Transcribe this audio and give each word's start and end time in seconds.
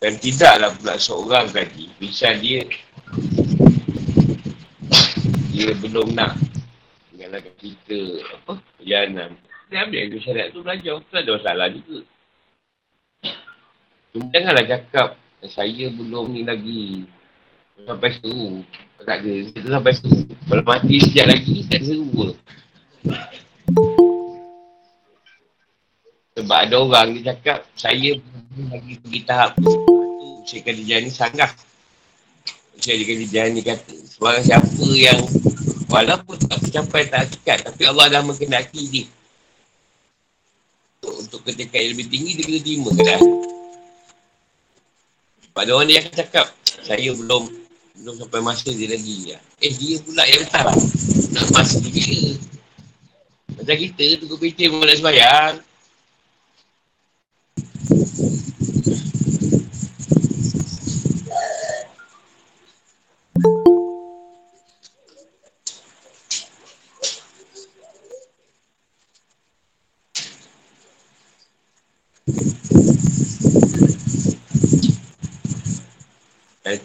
Dan 0.00 0.16
tidaklah 0.16 0.72
pula 0.80 0.96
seorang 0.96 1.52
tadi, 1.52 1.92
bisa 2.00 2.32
dia 2.40 2.64
dia 5.52 5.76
belum 5.76 6.16
nak 6.16 6.40
mengalahkan 7.12 7.52
kita 7.60 8.24
apa 8.32 8.56
perjalanan. 8.80 9.36
Dia 9.68 9.84
ambil 9.84 10.08
yang 10.08 10.24
syariat 10.24 10.48
tu 10.56 10.64
belajar. 10.64 11.04
Tu 11.04 11.12
ada 11.12 11.30
masalah 11.36 11.68
juga. 11.68 11.98
Cuma 14.16 14.24
janganlah 14.32 14.64
cakap 14.72 15.08
saya 15.44 15.86
belum 15.92 16.32
ni 16.32 16.48
lagi. 16.48 17.04
Sampai 17.84 18.16
seru. 18.16 18.64
Tak 19.04 19.20
ada. 19.20 19.34
Sampai 19.52 19.92
seru. 20.00 20.24
Kalau 20.48 20.64
mati 20.64 20.96
sekejap 20.96 21.26
lagi 21.28 21.56
tak 21.68 21.84
seru 21.84 22.32
sebab 26.40 26.56
ada 26.56 26.76
orang 26.80 27.06
dia 27.20 27.36
cakap 27.36 27.68
saya 27.76 28.16
lagi 28.56 28.94
pergi 29.04 29.20
tahap 29.28 29.52
tu 29.60 29.90
Syekh 30.50 30.66
Khadijah 30.66 30.98
ni 31.04 31.10
sangat. 31.12 31.52
Syekh 32.80 33.06
Khadijah 33.06 33.44
ni 33.52 33.60
kata 33.60 33.94
Sebarang 34.08 34.42
siapa 34.42 34.86
yang 34.88 35.20
Walaupun 35.86 36.36
tak 36.48 36.58
tercapai 36.64 37.06
tak 37.12 37.28
hakikat 37.28 37.58
Tapi 37.68 37.82
Allah 37.84 38.06
dah 38.08 38.22
mengendaki 38.24 38.82
dia. 38.88 39.04
Untuk, 40.98 41.14
untuk 41.28 41.40
ketika 41.44 41.76
yang 41.76 41.92
lebih 41.92 42.08
tinggi 42.08 42.30
Dia 42.40 42.44
kena 42.48 42.60
terima 42.64 42.88
ke 42.90 43.02
dah 43.04 43.20
Pada 45.52 45.70
orang 45.76 45.92
akan 45.92 46.14
cakap 46.24 46.46
Saya 46.64 47.10
belum 47.12 47.42
Belum 48.00 48.14
sampai 48.16 48.40
masa 48.40 48.72
dia 48.72 48.88
lagi. 48.88 49.36
Eh 49.60 49.72
dia 49.76 50.00
pula 50.00 50.24
yang 50.24 50.48
tak. 50.48 50.72
Nak 51.36 51.46
masa 51.52 51.84
dia. 51.84 52.32
Macam 53.60 53.76
kita 53.76 54.04
Tunggu 54.24 54.40
pecah 54.40 54.66
pun 54.72 54.88
nak 54.88 54.96
sembahyang 54.96 55.54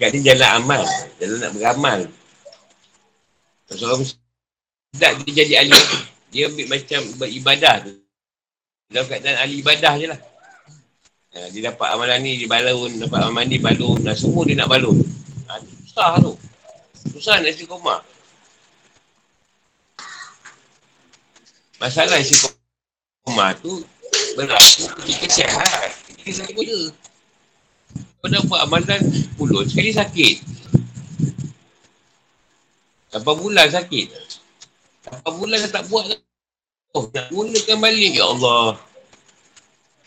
Dekat 0.06 0.22
ni 0.22 0.30
jalan 0.30 0.50
amal. 0.61 0.84
Jalan 1.17 1.38
nak 1.42 1.52
beramal. 1.58 2.00
Seorang 3.73 4.06
tak 5.02 5.17
dia 5.25 5.42
jadi 5.42 5.53
ahli. 5.66 5.81
Dia 6.30 6.45
ambil 6.45 6.78
macam 6.78 7.02
beribadah 7.17 7.75
tu. 7.89 7.98
Dalam 8.86 9.06
keadaan 9.09 9.38
ahli 9.42 9.66
ibadah 9.66 9.94
je 9.98 10.06
lah. 10.14 10.20
Ha, 11.33 11.50
dia 11.50 11.73
dapat 11.73 11.89
amalan 11.89 12.22
ni, 12.22 12.38
dia 12.38 12.45
balun. 12.45 13.02
Dapat 13.02 13.17
amalan 13.17 13.50
ni, 13.50 13.58
balun. 13.58 13.98
Dan 14.06 14.14
semua 14.14 14.45
dia 14.45 14.53
nak 14.53 14.70
balun. 14.70 15.02
Ha, 15.50 15.58
susah 15.89 16.22
tu. 16.22 16.38
Susah 17.17 17.42
nak 17.42 17.50
istiqomah. 17.50 18.00
Masalah 21.81 22.22
istiqomah 22.22 23.58
tu 23.58 23.81
berlaku 24.38 24.86
ketika 25.02 25.50
sihat. 25.50 25.89
Ketika 26.14 26.45
sakit 26.45 26.61
je. 26.61 26.94
Dah 28.25 28.41
buat 28.49 28.61
amalan 28.65 29.01
mulut, 29.37 29.69
sekali 29.69 29.93
sakit. 29.93 30.35
Berapa 33.13 33.31
bulan 33.37 33.67
sakit? 33.69 34.05
Berapa 35.05 35.29
bulan 35.37 35.57
dah 35.63 35.71
tak 35.71 35.85
buat 35.87 36.03
Oh, 36.95 37.11
nak 37.11 37.27
mulakan 37.35 37.83
balik, 37.83 38.15
ya 38.15 38.23
Allah. 38.23 38.79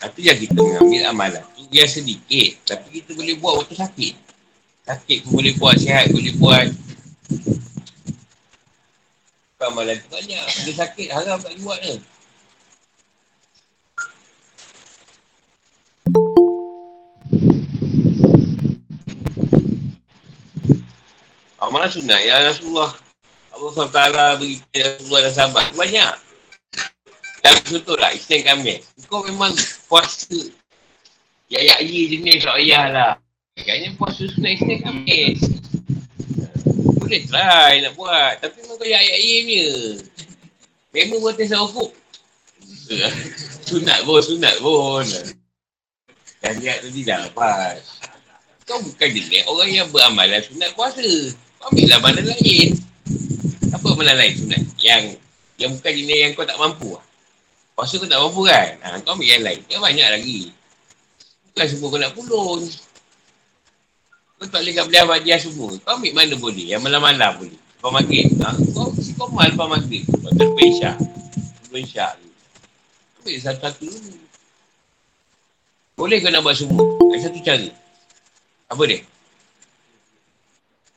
Itu 0.09 0.19
yang 0.25 0.41
kita 0.41 0.57
mengambil 0.57 1.01
amalan 1.13 1.43
tu 1.53 1.61
biar 1.69 1.85
sedikit. 1.85 2.49
Tapi 2.65 2.87
kita 2.97 3.13
boleh 3.13 3.37
buat 3.37 3.61
waktu 3.61 3.77
sakit. 3.77 4.13
Sakit 4.89 5.17
pun 5.21 5.37
boleh 5.37 5.53
buat, 5.61 5.77
sihat 5.77 6.09
boleh 6.09 6.33
buat. 6.41 6.65
Amalan 9.61 10.01
tu 10.01 10.09
banyak. 10.09 10.45
Dia 10.65 10.73
sakit, 10.73 11.07
haram 11.13 11.37
tak 11.37 11.53
buat 11.61 11.77
ke? 11.77 12.01
Amalan 21.59 21.91
sunat 21.91 22.19
ya 22.23 22.39
Rasulullah. 22.47 22.95
Allah 23.51 23.71
SWT 23.75 23.99
beri 24.39 24.55
Rasulullah 24.71 25.21
dan 25.27 25.33
sahabat. 25.35 25.65
Banyak. 25.75 26.13
Dan 27.43 27.53
contoh 27.67 27.95
lah, 27.99 28.11
Islam 28.15 28.41
kami. 28.47 28.79
Kau 29.11 29.23
memang 29.27 29.51
puasa. 29.91 30.39
Ya, 31.51 31.59
ya, 31.59 31.75
ya, 31.83 32.01
jenis 32.15 32.45
tak 32.45 32.55
payah 32.55 32.85
lah. 32.91 33.11
Kayaknya 33.59 33.89
puasa 33.99 34.23
sunat 34.31 34.55
Islam 34.55 34.79
kami. 34.87 35.35
Boleh 37.03 37.21
try 37.27 37.83
nak 37.83 37.93
buat. 37.99 38.33
Tapi 38.39 38.55
memang 38.63 38.77
kau 38.79 38.87
ya, 38.87 38.99
ya, 39.03 39.15
ya 39.19 39.37
punya. 39.43 39.67
Memang 40.95 41.19
buat 41.19 41.35
tes 41.35 41.51
ufuk. 41.51 41.91
sunat 43.67 43.99
pun, 44.07 44.21
sunat 44.23 44.55
pun. 44.63 45.05
Dan 46.39 46.53
lihat 46.63 46.87
tu 46.87 46.89
tidak 46.95 47.27
dapat. 47.27 47.83
Kau 48.63 48.79
bukan 48.79 49.09
jenis 49.11 49.43
orang 49.43 49.69
yang 49.75 49.87
beramalan 49.91 50.39
sunat 50.39 50.71
puasa. 50.71 51.35
Ambil 51.67 51.85
lah 51.91 51.99
mana 51.99 52.21
lain. 52.23 52.69
Apa 53.75 53.87
mana 53.99 54.15
lain 54.15 54.33
sunat? 54.39 54.63
Yang 54.79 55.03
yang 55.59 55.75
bukan 55.75 55.91
jenis 55.91 56.17
yang 56.23 56.31
kau 56.31 56.47
tak 56.47 56.55
mampu 56.55 56.95
lah. 56.95 57.03
Puasa 57.75 57.99
kau 57.99 58.07
tak 58.07 58.19
mampu 58.19 58.47
kan? 58.47 58.79
Ha, 58.79 58.99
kau 59.03 59.19
ambil 59.19 59.27
yang 59.27 59.43
lain. 59.43 59.59
Yang 59.67 59.81
banyak 59.83 60.07
lagi. 60.07 60.39
Bukan 61.51 61.65
semua 61.67 61.87
kau 61.91 61.99
nak 61.99 62.13
pulun. 62.15 62.61
Kau 64.39 64.47
tak 64.47 64.63
boleh 64.63 64.73
belah 64.87 65.03
wajah 65.11 65.37
semua. 65.43 65.69
Kau 65.83 65.99
ambil 65.99 66.11
mana 66.15 66.33
boleh? 66.39 66.65
Yang 66.71 66.81
malam-malam 66.87 67.31
boleh. 67.43 67.59
Kau 67.83 67.91
maghrib. 67.91 68.27
Ha? 68.39 68.55
Kau 68.55 68.95
si 68.95 69.11
kau 69.19 69.27
mal 69.27 69.51
lepas 69.51 69.67
maghrib. 69.67 70.07
Kau 70.07 70.31
terpa 70.31 70.61
isyak. 70.63 70.95
Terpa 71.67 71.77
isyak. 71.79 72.13
Ambil 73.19 73.35
satu-satu 73.43 73.87
dulu. 73.87 74.15
Boleh 75.99 76.23
kau 76.23 76.31
nak 76.31 76.39
buat 76.39 76.55
semua? 76.55 76.87
Ada 77.11 77.27
satu 77.27 77.39
cara. 77.43 77.67
Apa 78.71 78.83
dia? 78.87 79.03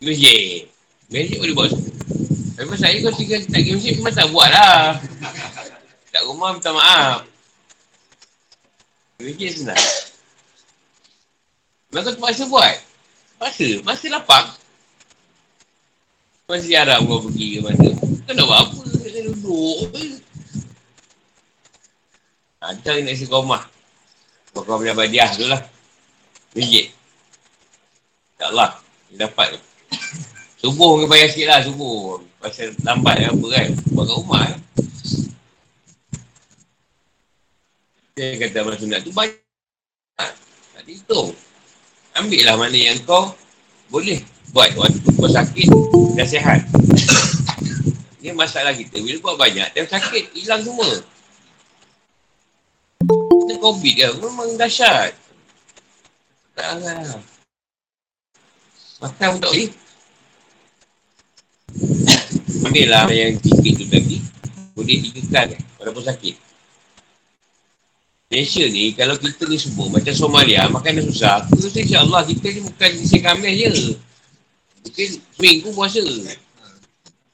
Masjid. 0.03 0.67
Masjid 1.15 1.39
boleh 1.39 1.55
buat. 1.55 1.71
Tapi 2.59 2.75
saya 2.75 2.99
kau 3.07 3.15
tinggal 3.15 3.39
tak 3.47 3.63
pergi 3.63 3.71
masjid, 3.79 3.95
memang 4.03 4.15
tak 4.19 4.29
buat 4.35 4.49
lah. 4.51 4.99
Tak 6.11 6.23
rumah 6.27 6.51
minta 6.59 6.75
maaf. 6.75 7.23
Masjid 9.23 9.51
senang. 9.55 9.79
Kau 11.95 12.03
terpaksa 12.03 12.51
buat. 12.51 12.75
Masa, 13.39 13.67
masa 13.87 14.07
lapang. 14.11 14.47
Masih 16.51 16.75
jarang 16.75 17.07
kau 17.07 17.23
pergi 17.23 17.59
ke 17.59 17.59
mana. 17.63 17.91
Kau 18.27 18.33
nak 18.35 18.45
buat 18.51 18.59
apa? 18.59 18.79
Kau 18.83 19.23
duduk. 19.23 19.79
Ada 22.63 22.91
ha, 22.91 23.03
nak 23.07 23.15
isi 23.15 23.27
komah. 23.31 23.63
Kau 24.51 24.67
punya 24.67 24.99
badiah 24.99 25.31
tu 25.31 25.47
lah. 25.47 25.63
Masjid. 26.59 26.91
InsyaAllah. 28.35 28.83
Dia 29.15 29.31
dapat 29.31 29.55
tu. 29.55 29.72
Subuh 30.63 31.03
ke 31.03 31.05
bayar 31.11 31.27
sikit 31.27 31.47
lah 31.51 31.61
subuh. 31.67 32.23
Pasal 32.39 32.71
lambat 32.87 33.19
ke 33.19 33.27
apa 33.35 33.47
kan. 33.51 33.69
Buat 33.91 34.07
kat 34.07 34.17
rumah 34.23 34.43
kan. 34.47 34.61
Dia 38.15 38.39
kata 38.39 38.57
amal 38.63 38.79
sunat 38.79 39.01
tu 39.03 39.11
banyak. 39.11 39.43
Tak 40.15 40.83
dihitung. 40.87 41.35
Ambil 42.15 42.43
lah 42.47 42.55
mana 42.55 42.79
yang 42.79 43.03
kau 43.03 43.35
boleh 43.91 44.23
buat 44.55 44.71
waktu 44.79 45.11
kau 45.19 45.27
sakit 45.27 45.69
dan 46.15 46.27
sihat. 46.31 46.61
Ini 48.23 48.31
masalah 48.39 48.71
kita. 48.71 49.03
Bila 49.03 49.19
buat 49.19 49.35
banyak, 49.35 49.75
dan 49.75 49.83
sakit, 49.91 50.31
hilang 50.31 50.63
semua. 50.63 50.87
Ini 53.51 53.59
COVID 53.59 53.95
kan, 53.99 54.13
memang 54.23 54.49
dahsyat. 54.55 55.11
Tak 56.55 56.71
lah. 56.79 57.19
Makan 59.03 59.43
tak 59.43 59.51
boleh. 59.51 59.75
Ambil 62.63 62.87
lah 62.89 63.09
yang 63.11 63.37
sikit 63.41 63.73
tu 63.81 63.87
tadi. 63.89 64.17
Boleh 64.73 64.97
kali 65.29 65.57
walaupun 65.81 66.05
sakit. 66.05 66.35
Malaysia 68.33 68.65
ni, 68.65 68.97
kalau 68.97 69.13
kita 69.21 69.45
ni 69.45 69.61
semua 69.61 69.93
macam 69.93 70.09
Somalia, 70.17 70.65
makan 70.73 70.97
dah 70.97 71.05
susah. 71.05 71.45
Aku 71.45 71.61
rasa 71.61 71.85
insyaAllah 71.85 72.25
kita 72.25 72.49
ni 72.49 72.61
bukan 72.65 72.91
isi 72.97 73.21
kami 73.21 73.61
je. 73.61 73.93
Mungkin 74.89 75.09
seminggu 75.37 75.69
puasa. 75.77 76.01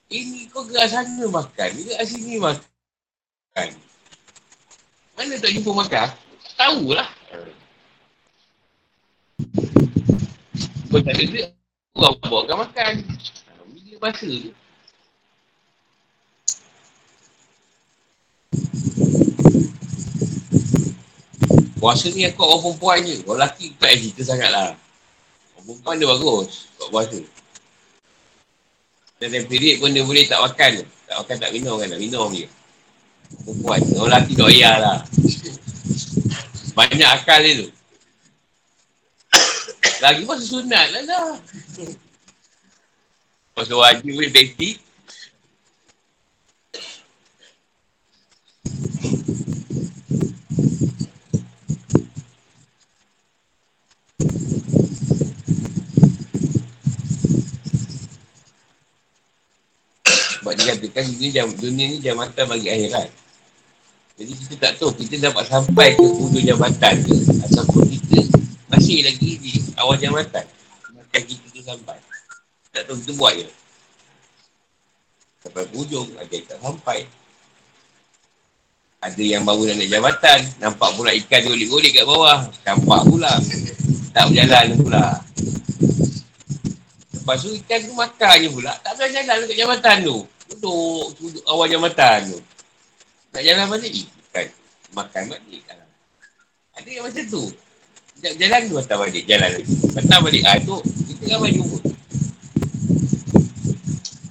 Ini 0.09 0.51
kau 0.51 0.67
gerak 0.67 0.91
sana 0.91 1.23
makan, 1.31 1.69
gerak 1.71 2.03
sini 2.03 2.43
makan. 2.43 3.69
Mana 5.15 5.35
tak 5.39 5.55
jumpa 5.55 5.71
makan? 5.87 6.09
Tahu 6.59 6.97
lah. 6.99 7.09
Kau 10.91 10.99
tak 10.99 11.15
ada 11.15 11.25
duit, 11.31 11.47
kau 11.95 12.15
bawa 12.27 12.41
kan 12.43 12.57
makan. 12.67 12.93
Bila 13.99 14.15
masa 14.15 14.31
tu? 14.31 14.53
Puasa 21.83 22.07
ni 22.15 22.23
aku 22.31 22.43
orang 22.47 22.63
perempuan 22.63 22.99
je. 23.03 23.19
Orang 23.27 23.43
lelaki 23.43 23.75
tak 23.75 23.99
cerita 23.99 24.23
sangat 24.23 24.55
lah. 24.55 24.79
Orang 25.59 25.65
perempuan 25.67 25.99
dia 25.99 26.07
bagus. 26.07 26.71
Buat 26.79 26.89
puasa. 26.95 27.19
Dan 29.19 29.51
period 29.51 29.83
pun 29.83 29.91
dia 29.91 30.07
boleh 30.07 30.31
tak 30.31 30.47
makan. 30.47 30.87
Tak 31.11 31.17
makan 31.19 31.37
tak 31.43 31.51
minum 31.51 31.75
kan. 31.83 31.91
Tak 31.91 31.99
minum 31.99 32.31
je. 32.31 32.47
Perempuan. 33.43 33.83
Orang 33.99 34.11
lelaki 34.15 34.33
tak 34.39 34.47
payah 34.47 34.77
lah. 34.79 34.99
Banyak 36.79 37.11
akal 37.19 37.39
dia 37.43 37.67
tu. 37.67 37.69
Lagi 39.99 40.23
pun 40.23 40.39
sunat 40.39 40.87
lah 40.95 41.03
lah. 41.03 41.35
Masa 43.59 43.75
wajib 43.75 44.15
boleh 44.15 44.31
praktik. 44.31 44.79
Sebab 60.39 60.55
dia 60.55 60.79
katakan 60.79 61.03
dunia, 61.19 61.31
jam, 61.35 61.51
dunia 61.59 61.87
ni 61.91 61.99
jambatan 61.99 62.47
bagi 62.47 62.71
akhirat. 62.71 63.11
Jadi 64.23 64.33
kita 64.39 64.55
tak 64.55 64.73
tahu 64.79 64.95
kita 64.95 65.35
dapat 65.35 65.51
sampai 65.51 65.99
ke 65.99 66.07
ujung 66.07 66.47
jambatan 66.47 66.95
ke 67.03 67.15
ataupun 67.43 67.91
kita 67.91 68.23
masih 68.71 69.03
lagi 69.03 69.35
di 69.43 69.51
awal 69.75 69.99
jambatan. 69.99 70.47
Kaki 71.11 71.35
kita 71.43 71.75
sampai. 71.75 72.08
Tak 72.73 72.83
tahu 72.87 72.97
kita 73.01 73.13
buat 73.17 73.33
je. 73.37 73.49
Sampai 75.39 75.65
ujung 75.73 76.09
ada 76.19 76.37
tak 76.45 76.59
sampai. 76.61 76.99
Ada 78.99 79.23
yang 79.23 79.47
baru 79.47 79.71
nak 79.71 79.77
naik 79.79 79.91
jabatan. 79.95 80.41
Nampak 80.59 80.91
pula 80.99 81.15
ikan 81.15 81.41
golik-golik 81.47 81.95
kat 81.95 82.05
bawah. 82.05 82.51
Nampak 82.67 83.01
pula. 83.07 83.33
Tak 84.11 84.25
berjalan 84.35 84.67
pula. 84.83 85.05
Lepas 87.15 87.37
tu 87.45 87.55
ikan 87.55 87.79
tu 87.87 87.95
makan 87.95 88.37
je 88.43 88.49
pula. 88.51 88.73
Tak 88.83 88.93
berjalan 88.99 89.25
jalan 89.25 89.47
kat 89.47 89.57
jabatan 89.57 89.97
tu. 90.03 90.19
Duduk, 90.49 91.07
duduk 91.23 91.45
awal 91.47 91.71
jabatan 91.71 92.19
tu. 92.35 92.39
Tak 93.31 93.43
jalan 93.47 93.65
balik. 93.71 93.93
Ikan 93.95 94.47
makan 94.93 95.23
balik. 95.31 95.63
Ada 96.75 96.89
yang 96.91 97.05
macam 97.07 97.25
tu. 97.31 97.43
Jalan 98.19 98.61
tu 98.67 98.75
hantar 98.75 98.97
balik. 98.99 99.25
Jalan 99.31 99.49
lagi. 99.55 99.75
Hantar 99.95 100.19
balik. 100.27 100.43
Ah, 100.43 100.59
tu 100.59 100.77
kita 101.07 101.39
ramai 101.39 101.55
jumpa. 101.55 101.88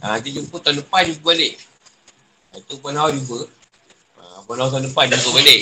Ha, 0.08 0.16
nanti 0.16 0.32
jumpa 0.32 0.56
tahun 0.64 0.80
depan 0.80 1.04
jumpa 1.12 1.36
balik. 1.36 1.60
Itu 2.56 2.80
pun 2.80 2.96
awal 2.96 3.12
jumpa. 3.20 3.44
Kalau 4.48 4.72
tahun 4.72 4.88
depan 4.88 5.12
jumpa 5.12 5.30
balik. 5.36 5.62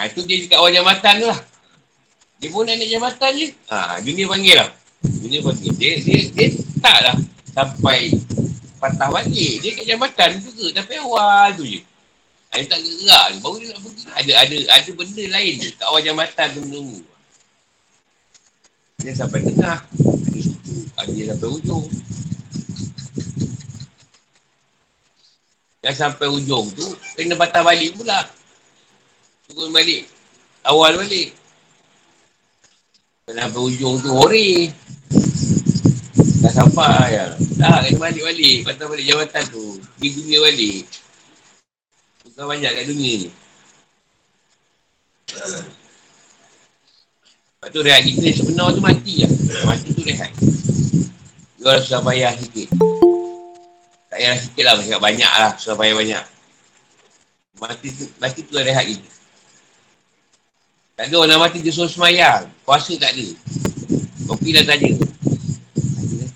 itu 0.08 0.24
dia 0.24 0.40
dekat 0.40 0.56
awal 0.56 0.72
jambatan 0.72 1.20
tu 1.20 1.28
lah. 1.28 1.40
Dia 2.40 2.48
pun 2.48 2.64
nak 2.64 2.72
naik 2.80 2.88
jambatan 2.88 3.30
je. 3.36 3.48
Ha, 3.68 4.00
dunia 4.00 4.24
panggil 4.32 4.56
lah. 4.56 4.68
Dunia 5.04 5.44
panggil. 5.44 5.72
Dia, 5.76 6.00
dia, 6.00 6.18
dia 6.32 6.46
tak 6.80 6.98
lah 7.04 7.16
sampai 7.52 8.16
patah 8.80 9.08
balik. 9.12 9.54
Dia 9.60 9.70
kat 9.76 9.84
jambatan 9.84 10.30
juga. 10.40 10.66
Tapi 10.80 10.92
awal 11.04 11.52
tu 11.52 11.68
je. 11.68 11.84
Ha, 12.48 12.64
dia 12.64 12.66
tak 12.72 12.80
gerak 12.80 13.26
je. 13.28 13.36
Baru 13.44 13.56
dia 13.60 13.68
nak 13.76 13.80
pergi. 13.84 14.02
Ada, 14.08 14.32
ada, 14.40 14.56
ada 14.72 14.90
benda 14.96 15.24
lain 15.36 15.52
je. 15.60 15.68
Kat 15.76 15.84
awal 15.84 16.00
jambatan 16.00 16.48
tu 16.56 16.60
menunggu. 16.64 17.00
Dia 19.04 19.12
sampai 19.12 19.44
tengah. 19.44 19.84
Ada 20.00 20.40
situ. 20.40 20.88
Ada 20.96 21.36
sampai 21.36 21.48
ujung. 21.60 21.84
Dah 25.82 25.90
sampai 25.90 26.30
ujung 26.30 26.70
tu, 26.78 26.86
kena 27.18 27.34
patah 27.34 27.66
balik 27.66 27.98
pula. 27.98 28.22
Turun 29.50 29.74
balik. 29.74 30.06
Awal 30.62 30.94
balik. 30.94 31.34
Dah 33.26 33.34
sampai 33.42 33.60
ujung 33.66 33.98
tu, 33.98 34.14
hore. 34.14 34.70
Dah 36.38 36.52
sampai 36.54 37.18
ya. 37.18 37.34
Dah 37.58 37.82
kena 37.82 37.98
balik-balik. 37.98 38.62
Patah 38.62 38.86
balik 38.86 39.10
jawatan 39.10 39.42
tu. 39.50 39.82
Pergi 39.98 40.22
dunia 40.22 40.38
balik. 40.46 40.86
Bukan 42.30 42.44
banyak 42.46 42.70
kat 42.78 42.84
dunia 42.86 43.12
ni. 43.26 43.30
Lepas 47.58 47.68
tu 47.74 47.82
rehat 47.82 48.06
kita 48.06 48.38
sebenar 48.38 48.70
tu 48.70 48.78
mati 48.78 49.26
lah. 49.26 49.30
Mati 49.66 49.90
tu 49.90 50.02
rehat. 50.06 50.30
Dia 51.58 51.78
susah 51.82 51.98
bayar 52.06 52.38
sikit. 52.38 52.70
Tak 54.12 54.20
payah 54.20 54.36
sikit 54.36 54.64
lah, 54.68 54.74
banyak, 54.76 55.00
banyak 55.00 55.32
lah. 55.40 55.52
Susah 55.56 55.72
payah 55.72 55.96
banyak. 55.96 56.24
Mati 57.56 57.88
tu, 57.96 58.04
mati 58.20 58.44
tu 58.44 58.52
rehat 58.60 58.84
kita. 58.84 59.08
Tak 61.00 61.08
ada 61.08 61.16
orang 61.16 61.40
mati 61.40 61.64
dia 61.64 61.72
suruh 61.72 61.88
semayang. 61.88 62.44
Puasa 62.68 62.92
tak 63.00 63.16
ada. 63.16 63.24
Kopi 64.28 64.52
dah 64.52 64.68
tak 64.68 64.84
ada. 64.84 65.00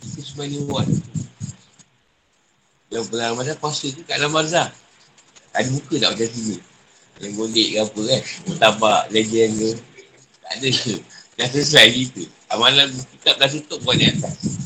Kita 0.01 0.21
semayang 0.25 0.65
buat. 0.65 0.89
Yang 2.89 3.13
pernah 3.13 3.37
masa 3.37 3.53
puasa 3.61 3.93
tu 3.93 4.01
kat 4.09 4.25
dalam 4.25 4.33
barzah. 4.33 4.73
Ada 5.53 5.69
muka 5.69 6.01
tak 6.01 6.17
macam 6.17 6.29
sini. 6.33 6.57
Yang 7.21 7.33
golek 7.37 7.69
ke 7.77 7.79
apa 7.85 8.01
kan. 8.09 8.23
Mutabak, 8.49 9.03
legend 9.13 9.53
ke. 9.53 9.71
Tak 10.41 10.53
ada 10.57 10.69
ke. 10.73 10.95
Dah 11.37 11.47
selesai 11.53 11.87
kita. 11.93 12.25
Amalan 12.57 12.89
kita 12.89 13.37
dah 13.37 13.49
tutup 13.53 13.85
buat 13.85 14.01
di 14.01 14.09
atas. 14.09 14.65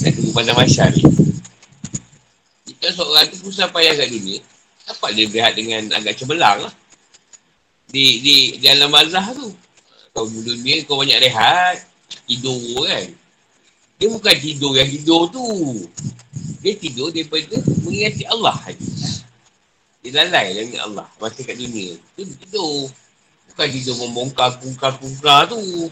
Saya 0.00 0.16
tunggu 0.16 0.32
pada 0.32 0.56
masyarakat 0.56 0.96
ni. 0.96 1.33
Kan 2.84 2.92
seorang 2.92 3.24
tu 3.32 3.48
susah 3.48 3.72
payah 3.72 3.96
kat 3.96 4.12
dunia. 4.12 4.44
Dapat 4.84 5.10
dia 5.16 5.24
berehat 5.32 5.56
dengan 5.56 5.88
agak 5.96 6.20
cebelang 6.20 6.68
lah. 6.68 6.74
Di, 7.88 8.20
di, 8.20 8.36
di 8.60 8.66
alam 8.68 8.92
bazah 8.92 9.24
tu. 9.32 9.48
Kau 10.12 10.28
dunia 10.28 10.84
kau 10.84 11.00
banyak 11.00 11.16
rehat. 11.24 11.80
Tidur 12.28 12.84
kan. 12.84 13.08
Dia 13.96 14.06
bukan 14.12 14.36
tidur 14.36 14.76
yang 14.76 14.90
tidur 14.92 15.32
tu. 15.32 15.48
Dia 16.60 16.76
tidur 16.76 17.08
daripada 17.08 17.56
mengingati 17.88 18.28
Allah. 18.28 18.52
Dia 20.04 20.10
lalai 20.20 20.52
dengan 20.52 20.80
Allah. 20.84 21.06
Masa 21.16 21.40
kat 21.40 21.56
dunia. 21.56 21.96
Tu 22.20 22.28
dia 22.28 22.36
tidur. 22.44 22.92
Bukan 23.48 23.66
tidur 23.80 23.96
membongkar 24.04 24.60
kungkar-kungkar 24.60 25.48
tu. 25.48 25.88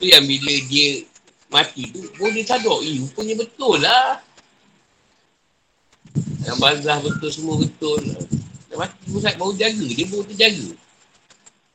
Tu 0.00 0.04
yang 0.08 0.24
bila 0.24 0.54
dia 0.64 1.04
mati 1.52 1.92
tu, 1.92 2.00
boleh 2.16 2.40
sadar. 2.40 2.80
Eh, 2.80 3.04
rupanya 3.04 3.34
betul 3.36 3.76
lah. 3.84 4.31
Yang 6.42 6.58
bazah 6.58 6.98
betul 7.00 7.30
semua 7.30 7.54
betul. 7.56 8.00
Dah 8.72 8.76
mati 8.76 8.98
pusat 9.08 9.34
baru 9.38 9.52
jaga. 9.56 9.86
Dia 9.86 10.06
baru 10.08 10.24
terjaga. 10.26 10.68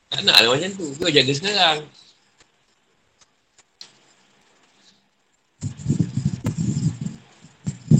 Tak 0.08 0.20
nak 0.24 0.36
lah 0.40 0.50
macam 0.54 0.70
tu. 0.76 0.86
Dia 0.98 1.22
jaga 1.22 1.32
sekarang. 1.34 1.80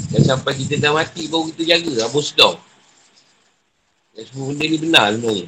Dan 0.08 0.22
sampai 0.24 0.52
kita 0.56 0.74
dah 0.80 0.92
mati 0.92 1.30
baru 1.30 1.50
kita 1.54 1.62
jaga. 1.76 1.92
Abu 2.06 2.20
sedar. 2.20 2.56
Dan 4.14 4.24
semua 4.28 4.50
benda 4.50 4.64
ni 4.66 4.78
benar 4.82 5.06
sebenarnya. 5.14 5.46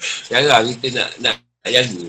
Sekarang 0.00 0.62
kita 0.72 0.86
nak, 0.94 1.08
nak, 1.20 1.34
nak 1.42 1.70
jaga. 1.70 2.04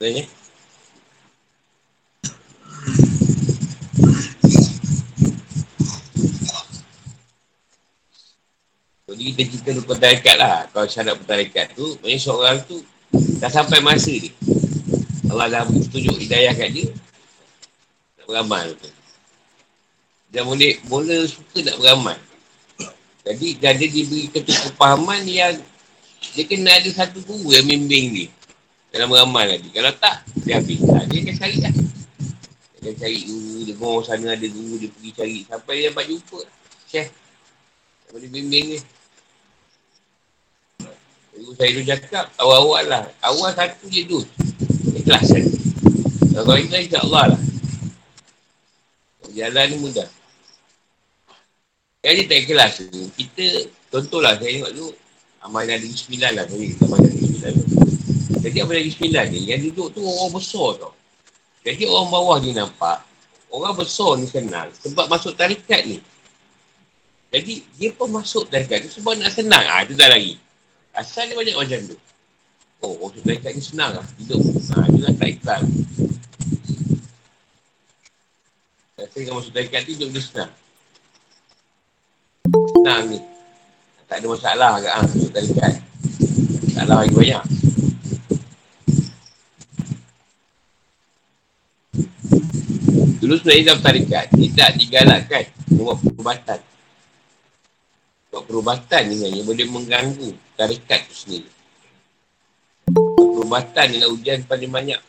Sebenarnya. 0.00 0.24
Jadi 9.04 9.22
kita 9.28 9.42
cerita 9.44 9.70
tu 9.76 9.84
pentarikat 9.84 10.36
lah. 10.40 10.64
Kalau 10.72 10.88
syarat 10.88 11.20
pentarikat 11.20 11.76
tu, 11.76 12.00
maksudnya 12.00 12.16
seorang 12.16 12.56
tu 12.64 12.80
dah 13.44 13.52
sampai 13.52 13.84
masa 13.84 14.08
dia. 14.08 14.32
Allah 15.28 15.52
dah 15.52 15.62
tunjuk 15.68 16.16
hidayah 16.16 16.56
kat 16.56 16.72
dia. 16.72 16.88
Nak 18.16 18.24
beramal 18.24 18.72
tu. 18.80 18.88
Dia 20.32 20.48
boleh, 20.48 20.80
boleh 20.88 21.28
suka 21.28 21.60
nak 21.60 21.76
beramal. 21.76 22.16
Jadi, 23.28 23.60
dah 23.60 23.76
dia 23.76 23.88
diberi 23.92 24.32
kepahaman 24.32 25.28
yang 25.28 25.60
dia 26.32 26.44
kena 26.48 26.80
ada 26.80 26.88
satu 26.88 27.20
guru 27.20 27.52
yang 27.52 27.68
bimbing 27.68 28.16
dia. 28.16 28.39
Dalam 28.90 29.06
beramal 29.10 29.46
lagi. 29.46 29.70
Kalau 29.70 29.92
tak, 29.98 30.26
dia 30.42 30.58
habis. 30.58 30.82
Ha, 30.82 31.06
dia 31.06 31.18
akan 31.22 31.34
cari 31.38 31.56
lah. 31.62 31.74
Dia 32.80 32.90
akan 32.90 32.94
cari 32.98 33.18
guru, 33.22 33.56
dia 33.62 33.74
bawa 33.78 33.98
sana 34.02 34.28
ada 34.34 34.46
guru, 34.50 34.74
dia 34.82 34.90
pergi 34.90 35.10
cari. 35.14 35.38
Sampai 35.46 35.74
dia 35.78 35.88
dapat 35.94 36.04
jumpa. 36.10 36.40
Syekh. 36.90 37.08
Sampai 38.06 38.18
dia 38.26 38.30
bimbing 38.34 38.66
ni. 38.74 38.78
Guru 41.38 41.50
saya 41.54 41.70
tu 41.70 41.82
cakap, 41.86 42.24
awal-awal 42.36 42.84
lah. 42.90 43.02
Awal 43.22 43.50
satu 43.54 43.86
je 43.86 44.02
tu. 44.10 44.18
Ikhlas 44.98 45.26
kan. 45.30 45.44
Kalau 46.34 46.58
ikhlas, 46.58 46.82
insyaAllah 46.90 47.24
lah. 47.34 47.42
Jalan 49.30 49.64
ni 49.70 49.76
mudah. 49.78 50.08
Dia 52.02 52.26
tak 52.26 52.38
ikhlas 52.42 52.82
tu, 52.82 53.06
kita, 53.14 53.70
contohlah 53.92 54.34
saya 54.34 54.50
tengok 54.50 54.72
tu, 54.74 54.86
Amal 55.40 55.64
yang 55.64 55.80
negeri 55.80 55.96
sembilan 55.96 56.32
lah. 56.36 56.44
Sorry. 56.52 56.68
Amal 56.84 56.98
yang 57.00 57.12
negeri 57.16 57.24
sembilan 57.32 57.52
tu. 57.56 57.64
Jadi 58.38 58.56
yang 58.62 58.70
negeri 58.70 58.94
sembilan 58.94 59.24
ni, 59.34 59.40
yang 59.50 59.60
duduk 59.66 59.98
tu 59.98 60.00
orang 60.06 60.30
besar 60.30 60.68
tau. 60.78 60.94
Jadi 61.66 61.82
orang 61.84 62.08
bawah 62.08 62.36
ni 62.38 62.54
nampak, 62.54 63.02
orang 63.50 63.74
besar 63.74 64.14
ni 64.16 64.30
kenal 64.30 64.70
sebab 64.70 65.10
masuk 65.10 65.34
tarikat 65.34 65.82
ni. 65.84 65.98
Jadi 67.30 67.62
dia 67.78 67.90
pun 67.94 68.10
masuk 68.10 68.46
tarikat 68.50 68.86
tu 68.86 69.02
sebab 69.02 69.18
nak 69.18 69.30
senang. 69.30 69.62
Ah 69.66 69.82
ha, 69.82 69.86
tu 69.86 69.94
dah 69.94 70.10
lagi. 70.10 70.34
Asal 70.94 71.30
dia 71.30 71.38
banyak 71.38 71.54
macam 71.54 71.78
tu. 71.90 71.96
Oh, 72.82 72.96
masuk 73.06 73.22
tarikat 73.22 73.52
ni 73.54 73.62
senang 73.62 73.92
lah. 73.98 74.06
Hidup. 74.18 74.40
Ha, 74.74 74.88
dia 74.90 75.00
dah 75.06 75.14
tak. 75.42 75.60
Rasa 78.98 79.16
kalau 79.22 79.38
masuk 79.38 79.52
tarikat 79.54 79.80
tu, 79.86 79.90
hidup 79.94 80.08
dia 80.10 80.22
senang. 80.22 80.52
Senang 82.50 83.02
ni. 83.14 83.18
Tak 84.10 84.18
ada 84.18 84.26
masalah 84.26 84.70
agak 84.82 84.94
ha, 84.98 85.06
masuk 85.06 85.30
tarikat. 85.30 85.74
Masalah 86.66 86.96
lagi 87.06 87.14
banyak. 87.14 87.44
Dulu 93.20 93.36
sebenarnya 93.36 93.64
dalam 93.68 93.82
tarikat, 93.84 94.24
tidak 94.32 94.70
digalakkan 94.80 95.44
buat 95.76 96.00
perubatan. 96.00 96.60
Buat 98.32 98.44
perubatan 98.48 99.02
ni 99.12 99.14
sebenarnya 99.20 99.44
boleh 99.44 99.66
mengganggu 99.68 100.28
tarikat 100.56 101.00
tu 101.04 101.14
sendiri. 101.28 101.50
Perubatan 103.20 103.86
ni 103.92 103.96
nak 104.00 104.10
ujian 104.16 104.40
paling 104.48 104.72
banyak. 104.72 105.00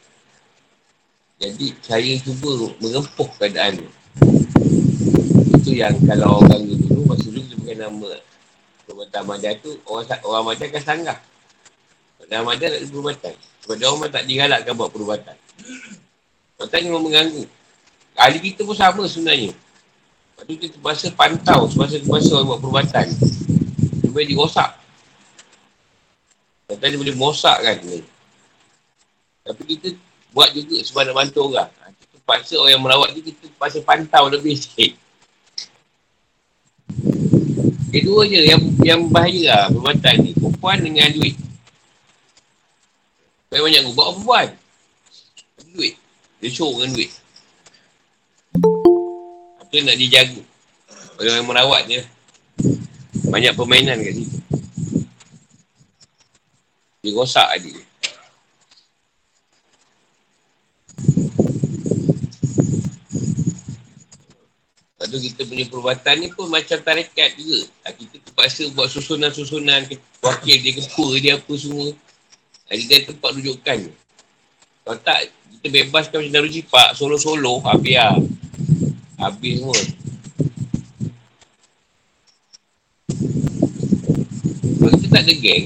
Jadi 1.40 1.72
saya 1.80 2.14
cuba 2.20 2.76
merempuh 2.84 3.30
keadaan 3.40 3.80
ni. 3.80 3.88
Itu 5.56 5.72
yang 5.72 5.96
kalau 6.04 6.44
orang 6.44 6.68
dulu, 6.68 7.08
masa 7.08 7.32
dulu 7.32 7.48
dia 7.48 7.56
bukan 7.56 7.78
nama 7.80 8.10
perubatan 8.84 9.20
Ahmadiyah 9.24 9.56
tu, 9.64 9.72
orang, 9.88 10.20
orang 10.28 10.40
Ahmadiyah 10.44 10.68
akan 10.68 10.84
sanggah. 10.84 11.18
Pada 12.20 12.34
Ahmadiyah 12.44 12.70
tak 12.76 12.80
ada 12.84 12.88
perubatan. 12.92 13.34
Sebab 13.64 13.76
dia 13.80 13.88
orang 13.88 14.12
tak 14.12 14.24
digalakkan 14.28 14.74
buat 14.76 14.92
perubatan. 14.92 15.36
Perubatan 16.60 16.78
ni 16.84 16.88
memang 16.92 17.06
mengganggu. 17.08 17.61
Ahli 18.22 18.38
kita 18.38 18.62
pun 18.62 18.78
sama 18.78 19.10
sebenarnya. 19.10 19.50
Lepas 19.50 20.44
tu 20.46 20.54
kita 20.54 20.68
terpaksa 20.78 21.08
pantau 21.10 21.66
semasa-semasa 21.74 22.38
orang 22.38 22.48
buat 22.54 22.60
perubatan. 22.62 23.08
Dia 23.98 24.10
boleh 24.14 24.28
dirosak. 24.30 24.70
Kata 26.70 26.86
dia 26.86 27.02
boleh 27.02 27.16
merosak 27.18 27.58
kan. 27.66 27.78
Tapi 29.42 29.62
kita 29.74 29.88
buat 30.38 30.54
juga 30.54 30.78
sebab 30.86 31.02
nak 31.10 31.16
bantu 31.18 31.40
orang. 31.50 31.70
Ha, 31.82 31.90
kita 31.98 32.06
terpaksa 32.14 32.54
orang 32.62 32.72
yang 32.78 32.84
merawat 32.86 33.10
ni 33.18 33.22
kita 33.26 33.50
terpaksa 33.50 33.82
pantau 33.82 34.30
lebih 34.30 34.54
sikit. 34.54 34.94
Kedua 37.90 38.24
je 38.30 38.40
yang, 38.46 38.62
yang 38.86 39.02
bahaya 39.10 39.66
lah 39.66 39.70
perubatan 39.74 40.14
ni. 40.22 40.32
Perempuan 40.38 40.78
dengan 40.78 41.10
duit. 41.10 41.36
Banyak 43.50 43.64
banyak 43.66 43.82
buat 43.98 44.08
apa? 44.14 44.40
Duit. 45.74 45.98
Dia 46.38 46.50
show 46.54 46.70
dengan 46.78 46.98
duit. 46.98 47.21
Itu 48.52 49.76
nak 49.88 49.98
dijaga. 49.98 50.42
Orang 51.22 51.36
yang 51.40 51.48
merawat 51.48 51.82
dia. 51.88 52.02
Banyak 53.32 53.56
permainan 53.56 54.04
kat 54.04 54.14
situ. 54.20 54.38
Dia 57.02 57.18
rosak 57.18 57.48
adik 57.50 57.80
dia. 57.80 57.86
Lepas 65.02 65.08
tu 65.10 65.18
kita 65.18 65.42
punya 65.50 65.66
perubatan 65.66 66.16
ni 66.22 66.30
pun 66.30 66.46
macam 66.46 66.78
tarikat 66.78 67.34
juga. 67.34 67.66
Ha, 67.88 67.90
kita 67.90 68.22
terpaksa 68.22 68.70
buat 68.78 68.86
susunan-susunan, 68.86 69.90
wakil 70.22 70.58
dia, 70.62 70.72
ketua 70.78 71.12
dia 71.18 71.34
apa 71.42 71.54
semua. 71.58 71.90
Jadi 72.70 72.84
dia 72.86 73.00
tempat 73.10 73.34
rujukan. 73.34 73.80
Kalau 74.86 74.98
tak, 75.02 75.34
kita 75.58 75.68
bebaskan 75.74 76.22
macam 76.22 76.34
Darul 76.38 76.54
Jipak, 76.54 76.94
solo-solo, 76.94 77.66
habis 77.66 77.98
lah. 77.98 78.14
Habis 79.22 79.62
semua. 79.62 79.82
Kalau 84.82 84.92
kita 84.98 85.08
tak 85.14 85.24
ada 85.30 85.34
geng, 85.38 85.66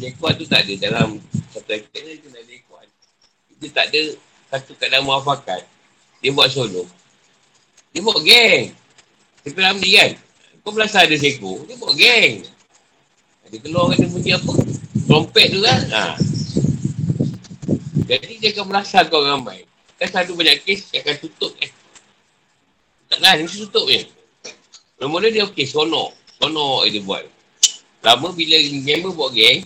Lekuan 0.00 0.32
tu 0.36 0.44
tak 0.48 0.64
ada 0.64 0.72
dalam 0.76 1.08
satu 1.52 1.70
aktif 1.72 2.00
ni, 2.04 2.20
kita 2.20 2.36
ada 2.36 2.48
lekuan. 2.48 2.86
Kita 3.48 3.66
tak 3.72 3.84
ada 3.92 4.00
satu 4.52 4.72
keadaan 4.76 5.04
muafakat. 5.08 5.64
Dia 6.20 6.36
buat 6.36 6.52
solo. 6.52 6.84
Dia 7.96 8.04
buat 8.04 8.20
geng. 8.20 8.76
Kita 9.44 9.60
ramli 9.60 9.96
kan? 9.96 10.12
Kau 10.60 10.76
belasah 10.76 11.08
ada 11.08 11.16
seko, 11.16 11.64
dia 11.64 11.80
buat 11.80 11.96
geng. 11.96 12.44
Dia 13.48 13.58
keluar 13.64 13.96
kena 13.96 14.12
bunyi 14.12 14.36
apa? 14.36 14.52
Trompet 15.08 15.46
tu 15.48 15.60
kan? 15.64 15.80
Ha. 15.96 16.04
Jadi 18.04 18.36
dia 18.36 18.52
akan 18.52 18.66
merasa 18.68 19.00
kau 19.08 19.24
ramai. 19.24 19.64
Kan 19.96 20.06
selalu 20.12 20.44
banyak 20.44 20.56
kes, 20.68 20.92
dia 20.92 21.00
akan 21.00 21.16
tutup 21.24 21.56
kan? 21.56 21.69
Taklah, 23.20 23.36
ni 23.36 23.52
tutup 23.52 23.84
je. 23.84 24.00
Mula-mula 24.96 25.28
dia 25.28 25.44
okey, 25.44 25.68
sonok. 25.68 26.16
Sonok 26.40 26.88
dia 26.88 27.04
buat. 27.04 27.20
Lama 28.00 28.32
bila 28.32 28.56
member 28.56 29.12
buat 29.12 29.36
geng, 29.36 29.60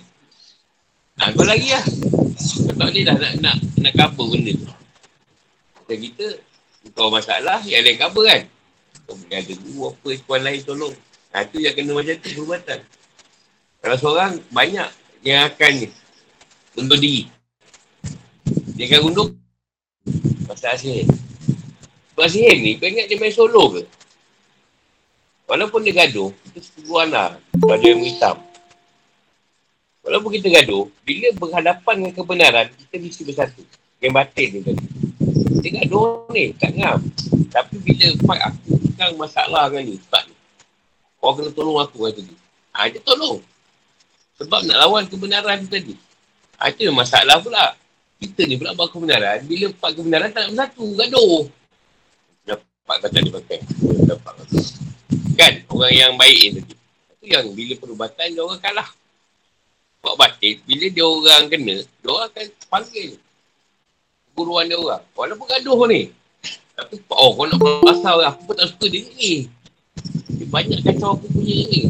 ha, 1.23 1.31
kau 1.31 1.47
lagi 1.47 1.71
lah. 1.71 1.87
Kau 1.87 2.75
tak 2.75 2.91
boleh 2.91 3.03
dah 3.07 3.15
nak, 3.15 3.33
nak, 3.39 3.57
nak 3.79 3.93
cover 3.95 4.35
benda 4.35 4.59
tu. 4.59 4.67
Dan 5.87 5.97
kita, 6.03 6.27
kau 6.99 7.15
masalah, 7.15 7.63
yang 7.63 7.87
lain 7.87 7.95
cover 7.95 8.27
kan. 8.27 8.43
Kau 9.07 9.15
boleh 9.15 9.39
ada 9.39 9.55
dua 9.55 9.87
apa, 9.95 10.09
sekolah 10.19 10.43
lain 10.43 10.61
tolong. 10.67 10.95
Ha, 11.31 11.47
tu 11.47 11.63
yang 11.63 11.79
kena 11.79 11.95
macam 11.95 12.19
tu, 12.19 12.35
perubatan. 12.35 12.83
Kalau 13.87 13.97
seorang, 14.03 14.33
banyak 14.51 14.91
yang 15.23 15.47
akan. 15.47 15.95
Untuk 16.75 16.99
diri. 16.99 17.31
Dia 18.75 18.91
akan 18.91 19.15
unduk. 19.15 19.31
Pasal 20.51 20.75
asyik. 20.75 21.07
Sebab 22.15 22.31
sihir 22.31 22.55
ni, 22.63 22.79
kau 22.79 22.87
ingat 22.87 23.11
dia 23.11 23.19
main 23.19 23.35
solo 23.35 23.75
ke? 23.75 23.83
Walaupun 25.51 25.83
dia 25.83 26.07
gaduh, 26.07 26.31
kita 26.47 26.59
setujuan 26.63 27.11
lah 27.11 27.35
pada 27.59 27.83
yang 27.83 27.99
hitam. 28.07 28.39
Walaupun 30.07 30.31
kita 30.39 30.47
gaduh, 30.47 30.87
bila 31.03 31.27
berhadapan 31.35 31.95
dengan 31.99 32.13
kebenaran, 32.15 32.67
kita 32.71 32.95
mesti 33.03 33.23
bersatu. 33.27 33.67
Yang 33.99 34.13
batin 34.15 34.49
ni 34.55 34.61
tadi. 34.63 34.87
Dia 35.59 35.71
gaduh 35.83 36.31
ni, 36.31 36.55
tak 36.55 36.71
ngam. 36.79 37.03
Tapi 37.51 37.75
bila 37.83 38.07
fight 38.31 38.43
aku, 38.47 38.73
bukan 38.79 39.11
masalah 39.19 39.63
dengan 39.75 39.83
ni, 39.91 39.95
sebab 39.99 40.23
ni. 40.31 40.37
Kau 41.19 41.35
kena 41.35 41.51
tolong 41.51 41.79
aku 41.83 41.97
kata 42.07 42.21
dia. 42.23 42.39
Ha, 42.79 42.87
dia 42.95 43.03
tolong. 43.03 43.43
Sebab 44.39 44.61
nak 44.71 44.77
lawan 44.87 45.03
kebenaran 45.11 45.67
tadi. 45.67 45.99
Ha, 46.63 46.71
itu 46.71 46.87
masalah 46.95 47.43
pula. 47.43 47.75
Kita 48.23 48.47
ni 48.47 48.55
pula 48.55 48.71
buat 48.79 48.95
kebenaran, 48.95 49.43
bila 49.51 49.67
fight 49.83 49.99
kebenaran 49.99 50.31
tak 50.31 50.47
nak 50.55 50.71
bersatu, 50.71 50.87
gaduh 50.95 51.51
dia 52.85 53.33
pakai. 53.33 53.59
Dapat 54.05 54.33
kata. 54.45 54.59
Kan? 55.41 55.55
Orang 55.73 55.95
yang 55.95 56.13
baik 56.21 56.37
ni 56.37 56.49
tadi. 56.61 56.75
Itu 57.17 57.25
yang 57.25 57.47
bila 57.57 57.75
perubatan, 57.81 58.29
dia 58.29 58.43
orang 58.45 58.61
kalah. 58.61 58.89
Buat 60.05 60.15
batin, 60.21 60.61
bila 60.69 60.87
dia 60.93 61.05
orang 61.09 61.49
kena, 61.49 61.77
dia 61.81 62.09
orang 62.13 62.29
akan 62.29 62.47
panggil. 62.69 63.17
Guruan 64.37 64.69
dia 64.69 64.77
orang. 64.77 65.01
Walaupun 65.17 65.47
gaduh 65.49 65.81
ni. 65.89 66.13
Tapi, 66.75 66.95
oh, 67.09 67.33
kau 67.33 67.47
nak 67.49 67.59
pasal 67.87 68.17
lah. 68.21 68.35
Aku 68.37 68.53
pun 68.53 68.55
tak 68.59 68.69
suka 68.69 68.87
dia 68.93 69.01
ni. 69.01 69.49
Dia 70.37 70.47
banyak 70.51 70.81
kacau 70.85 71.17
aku 71.17 71.27
punya 71.33 71.57
ni. 71.71 71.81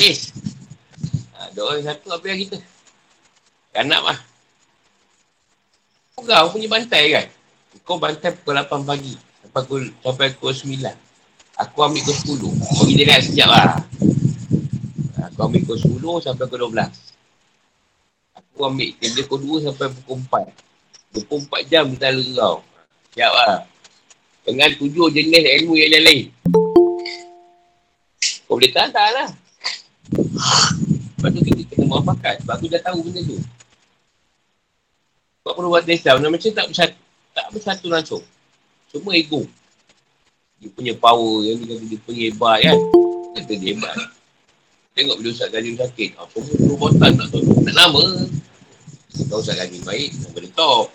Yes. 0.00 0.34
Ha, 1.36 1.52
dia 1.54 1.62
orang 1.62 1.86
satu, 1.86 2.08
apa 2.10 2.24
yang 2.26 2.40
kita? 2.42 2.58
Kanap 3.70 4.02
lah. 4.02 4.18
Kau 6.18 6.50
punya 6.50 6.66
bantai 6.66 7.04
kan? 7.14 7.26
Kau 7.86 8.02
bantai 8.02 8.34
pukul 8.34 8.58
8 8.58 8.82
pagi 8.82 9.29
sampai 9.50 9.66
pukul, 9.66 9.82
sampai 10.06 10.30
pukul 10.38 10.54
9. 10.54 10.94
Aku 11.58 11.76
ambil 11.82 12.02
ke 12.06 12.12
10. 12.14 12.38
Bagi 12.54 12.94
dia 12.94 13.06
lihat 13.10 13.22
sekejap 13.26 13.48
lah. 13.50 13.82
Aku 15.26 15.38
ambil 15.42 15.60
ke 15.66 15.74
10 15.74 16.22
sampai 16.22 16.46
ke 16.46 16.56
12. 16.56 16.78
Aku 18.38 18.58
ambil 18.62 18.88
ke 18.94 19.06
pukul 19.26 19.58
2 19.58 19.66
sampai 19.66 19.90
pukul 19.90 20.22
4. 20.30 20.54
24 21.18 21.66
jam 21.66 21.90
kita 21.90 22.14
lalu 22.14 22.38
kau. 22.38 22.62
Siap 23.18 23.32
lah. 23.34 23.66
Dengan 24.46 24.70
tujuh 24.78 25.10
jenis 25.10 25.44
ilmu 25.58 25.74
yang 25.74 25.90
lain-lain. 25.98 26.30
Kau 28.46 28.54
boleh 28.54 28.70
tahan, 28.70 28.94
tahan 28.94 29.12
lah. 29.18 29.28
Lepas 30.14 31.28
tu 31.34 31.40
kita 31.42 31.62
kena 31.74 31.84
muafakat. 31.90 32.38
Sebab 32.46 32.54
aku 32.54 32.66
dah 32.70 32.82
tahu 32.86 32.98
benda 33.02 33.20
tu. 33.26 33.36
Sebab 35.42 35.52
perbuatan 35.58 35.90
Islam, 35.90 36.22
macam 36.30 36.50
tak 36.54 36.66
bersatu, 36.70 36.96
tak 37.34 37.46
bersatu 37.50 37.86
langsung. 37.90 38.22
Semua 38.90 39.14
ego. 39.14 39.46
Dia 40.58 40.68
punya 40.74 40.92
power 40.98 41.46
yang 41.46 41.62
dia 41.62 41.72
kata 41.72 41.84
dia 41.86 41.98
punya 42.02 42.22
hebat 42.28 42.58
kan. 42.66 42.78
Kata 43.38 43.52
dia 43.54 43.68
hebat. 43.72 43.96
Tengok 44.98 45.16
bila 45.22 45.28
Ustaz 45.30 45.48
Gani 45.54 45.78
sakit. 45.78 46.10
Ah, 46.18 46.26
semua 46.34 46.54
perubatan 46.58 47.10
nak 47.14 47.28
tahu. 47.30 47.46
Tak 47.62 47.74
nama. 47.74 48.04
Kalau 49.30 49.40
Ustaz 49.40 49.56
Gani 49.56 49.78
baik, 49.86 50.10
tak 50.18 50.30
boleh 50.34 50.52
top. 50.52 50.86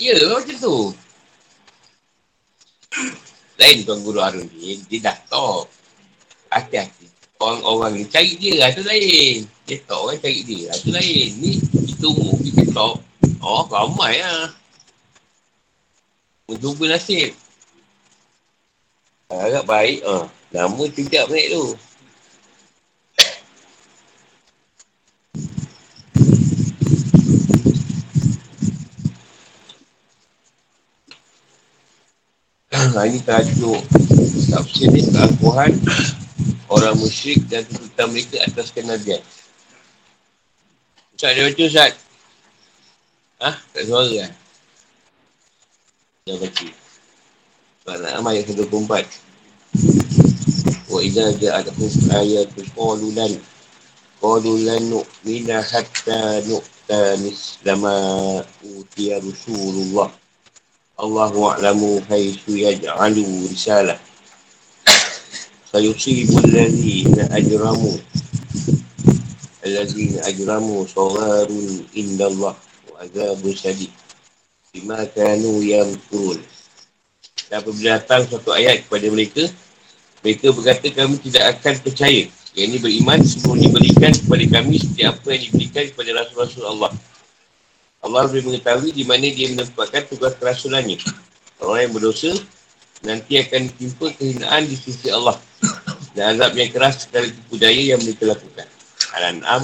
Ya, 0.00 0.16
macam 0.32 0.56
tu. 0.56 0.76
Lain 3.56 3.76
Tuan 3.84 4.00
Guru 4.04 4.20
Harun 4.20 4.48
ni, 4.56 4.80
dia 4.88 5.12
dah 5.12 5.16
top. 5.28 5.68
Hati-hati. 6.52 7.08
orang-orang 7.36 8.00
ni 8.00 8.04
cari 8.08 8.32
dia 8.40 8.64
lah 8.64 8.72
tu 8.72 8.80
lain. 8.80 9.44
Ketok 9.68 10.02
kan 10.08 10.16
cari 10.24 10.40
dia 10.40 10.72
lah 10.72 10.76
tu 10.80 10.88
lain. 10.88 11.28
Ni 11.36 11.60
kita 11.60 12.06
umum 12.08 12.36
kita 12.40 12.64
ketok. 12.64 12.96
Oh 13.44 13.62
ramai 13.68 14.24
lah. 14.24 14.56
Mencuba 16.46 16.86
nasib. 16.86 17.34
Harap 19.26 19.66
baik. 19.66 19.98
Ah. 20.06 20.30
Nama 20.54 20.82
tidak 20.94 21.26
baik 21.26 21.50
tu. 21.50 21.64
Ha, 32.96 33.04
ini 33.04 33.20
tajuk 33.20 33.82
tafsir 34.48 34.88
ni 34.88 35.04
keakuan 35.04 35.68
orang 36.72 36.96
musyrik 36.96 37.44
dan 37.44 37.60
tuntutan 37.68 38.08
mereka 38.08 38.40
atas 38.40 38.72
kenabian. 38.72 39.20
Ustaz 41.12 41.36
dia 41.36 41.44
baca 41.44 41.62
Ustaz. 41.68 41.92
Ha? 43.42 43.50
Tak 43.52 43.82
suara 43.84 44.08
kan? 44.24 44.45
Dia 46.26 46.42
baca. 46.42 46.66
Soalan 47.86 48.12
amal 48.18 48.34
yang 48.34 48.50
24. 48.50 48.82
Wa 50.90 50.98
idza 50.98 51.30
ja'atuhum 51.38 51.86
ayatun 52.10 52.66
qalu 52.74 53.14
lan 53.14 53.30
qalu 54.18 54.66
lan 54.66 54.82
nu'mina 54.90 55.62
hatta 55.62 56.42
nu'ta 56.50 57.14
mislama 57.22 57.94
utiya 58.58 59.22
Rasulullah. 59.22 60.10
Allahu 60.98 61.46
a'lamu 61.46 62.02
haitsu 62.10 62.58
yaj'alu 62.58 63.46
risalah. 63.46 64.02
Sayusibu 65.70 66.42
alladhina 66.42 67.30
ajramu 67.38 68.02
alladhina 69.62 70.26
ajramu 70.26 70.90
sawarun 70.90 71.86
indallah 71.94 72.58
wa 72.90 72.94
azabu 72.98 73.54
sadid 73.54 73.94
bima 74.76 75.08
kanu 75.16 75.64
yamkurun 75.64 76.44
dan 77.48 77.64
apabila 77.64 77.96
datang 77.96 78.28
satu 78.28 78.52
ayat 78.52 78.84
kepada 78.84 79.08
mereka 79.08 79.48
mereka 80.20 80.52
berkata 80.52 80.86
kami 80.92 81.16
tidak 81.24 81.56
akan 81.56 81.74
percaya 81.80 82.28
yang 82.52 82.72
ini 82.72 82.78
beriman 82.80 83.20
sebelum 83.24 83.56
diberikan 83.64 84.12
kepada 84.12 84.44
kami 84.60 84.76
setiap 84.76 85.16
apa 85.16 85.28
yang 85.32 85.42
diberikan 85.48 85.84
kepada 85.88 86.10
Rasul-Rasul 86.20 86.64
Allah 86.68 86.92
Allah 88.06 88.30
lebih 88.30 88.52
mengetahui 88.52 88.94
di 88.94 89.02
mana 89.02 89.26
dia 89.26 89.50
menempatkan 89.50 90.06
tugas 90.06 90.38
kerasulannya. 90.38 91.02
Orang 91.58 91.82
yang 91.82 91.92
berdosa 91.96 92.30
nanti 93.02 93.42
akan 93.42 93.66
timpa 93.74 94.14
kehinaan 94.14 94.62
di 94.62 94.78
sisi 94.78 95.10
Allah. 95.10 95.34
Dan 96.14 96.38
azab 96.38 96.54
yang 96.54 96.70
keras 96.70 97.02
sekali 97.02 97.34
tipu 97.34 97.58
daya 97.58 97.98
yang 97.98 98.00
mereka 98.00 98.30
lakukan. 98.30 98.66
Al-An'am 99.18 99.62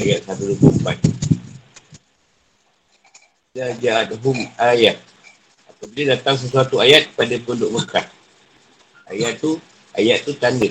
ayat 0.00 0.24
124. 0.24 1.17
Jaja'adhum 3.58 4.38
ayat. 4.54 5.02
Apabila 5.66 6.14
datang 6.14 6.38
sesuatu 6.38 6.78
ayat 6.78 7.10
pada 7.18 7.34
penduduk 7.42 7.74
Mekah. 7.74 8.06
Ayat 9.10 9.42
tu, 9.42 9.58
ayat 9.98 10.22
tu 10.22 10.30
tanda. 10.38 10.70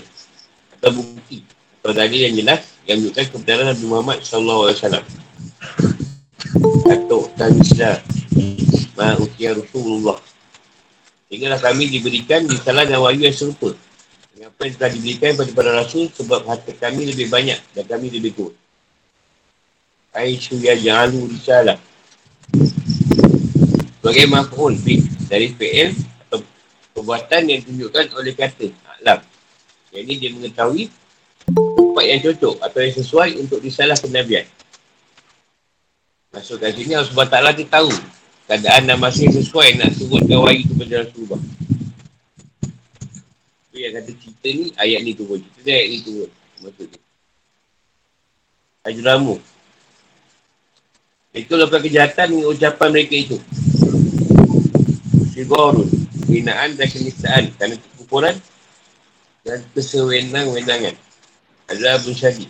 Atau 0.80 1.04
bukti. 1.04 1.44
Atau 1.84 1.92
dalil 1.92 2.32
yang 2.32 2.36
jelas 2.40 2.64
yang 2.88 3.04
menunjukkan 3.04 3.26
kebenaran 3.36 3.76
Nabi 3.76 3.84
Muhammad 3.92 4.18
SAW 4.24 4.72
atau 6.88 7.28
tanislah 7.36 8.00
ma'utia 8.96 9.52
Rasulullah. 9.56 10.18
Sehinggalah 11.28 11.60
kami 11.60 11.92
diberikan 11.92 12.48
di 12.48 12.56
salah 12.56 12.88
dan 12.88 13.04
wahyu 13.04 13.28
yang 13.28 13.36
serupa. 13.36 13.76
Dengan 14.32 14.48
apa 14.56 14.62
yang 14.64 14.76
telah 14.80 14.92
diberikan 14.96 15.30
kepada 15.36 15.52
para 15.52 15.72
rasul 15.84 16.08
sebab 16.16 16.48
hati 16.48 16.72
kami 16.80 17.12
lebih 17.12 17.28
banyak 17.28 17.60
dan 17.76 17.84
kami 17.84 18.08
lebih 18.08 18.32
kuat. 18.38 18.56
Aisyu 20.16 20.56
ya 20.64 20.74
ja'alu 20.74 21.28
risalah. 21.28 21.76
Sebagai 24.08 24.32
maf'ul 24.32 24.80
dari 25.28 25.52
PL 25.52 25.92
atau 26.32 26.40
perbuatan 26.96 27.44
yang 27.44 27.60
ditunjukkan 27.60 28.16
oleh 28.16 28.32
kata 28.40 28.72
alam. 29.04 29.20
Yang 29.92 30.00
ini 30.08 30.14
dia 30.16 30.30
mengetahui 30.32 30.88
tempat 31.44 32.06
yang 32.08 32.20
cocok 32.24 32.56
atau 32.64 32.80
yang 32.88 32.96
sesuai 33.04 33.36
untuk 33.36 33.60
disalah 33.60 34.00
kenabian. 34.00 34.48
Masuk 36.32 36.56
kat 36.56 36.80
sini 36.80 36.96
Allah 36.96 37.12
SWT 37.12 37.36
dia 37.60 37.68
tahu 37.68 37.92
keadaan 38.48 38.88
dan 38.88 38.96
masih 38.96 39.28
sesuai 39.28 39.76
nak 39.76 39.92
turunkan 40.00 40.40
wahyu 40.40 40.64
kepada 40.72 41.04
Rasulullah. 41.04 41.42
Itu 43.68 43.76
yang 43.76 43.92
kata 43.92 44.12
cerita 44.24 44.48
ni, 44.56 44.66
ayat 44.80 45.00
ni 45.04 45.12
turun. 45.20 45.44
Cerita 45.52 45.72
ayat 45.76 45.88
ni 45.92 46.00
turun. 46.00 46.30
Maksudnya. 46.64 47.00
Ajramu. 48.88 49.36
Itu 51.36 51.60
lepas 51.60 51.84
kejahatan 51.84 52.28
dengan 52.32 52.56
ucapan 52.56 52.88
mereka 52.96 53.20
itu. 53.20 53.36
Sigorun. 55.38 55.86
Binaan 56.26 56.74
dan 56.74 56.90
kenistaan. 56.90 57.54
Kerana 57.54 57.78
kekupuran 57.78 58.34
dan 59.46 59.62
kesewenang-wenangan. 59.78 60.98
Adalah 61.70 62.02
bersyadid. 62.02 62.50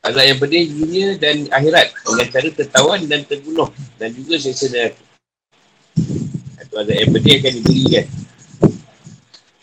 Azab 0.00 0.24
yang 0.24 0.38
pedih 0.40 0.64
di 0.64 0.74
dunia 0.80 1.08
dan 1.20 1.44
akhirat 1.52 1.92
dengan 1.92 2.26
cara 2.32 2.48
tertawan 2.56 3.00
dan 3.04 3.20
terbunuh 3.26 3.68
dan 4.00 4.14
juga 4.16 4.40
seksa 4.40 4.72
neraka. 4.72 5.02
Itu 6.62 6.74
azab 6.78 6.94
yang 6.94 7.10
pedih 7.10 7.34
akan 7.42 7.52
diberikan. 7.58 8.06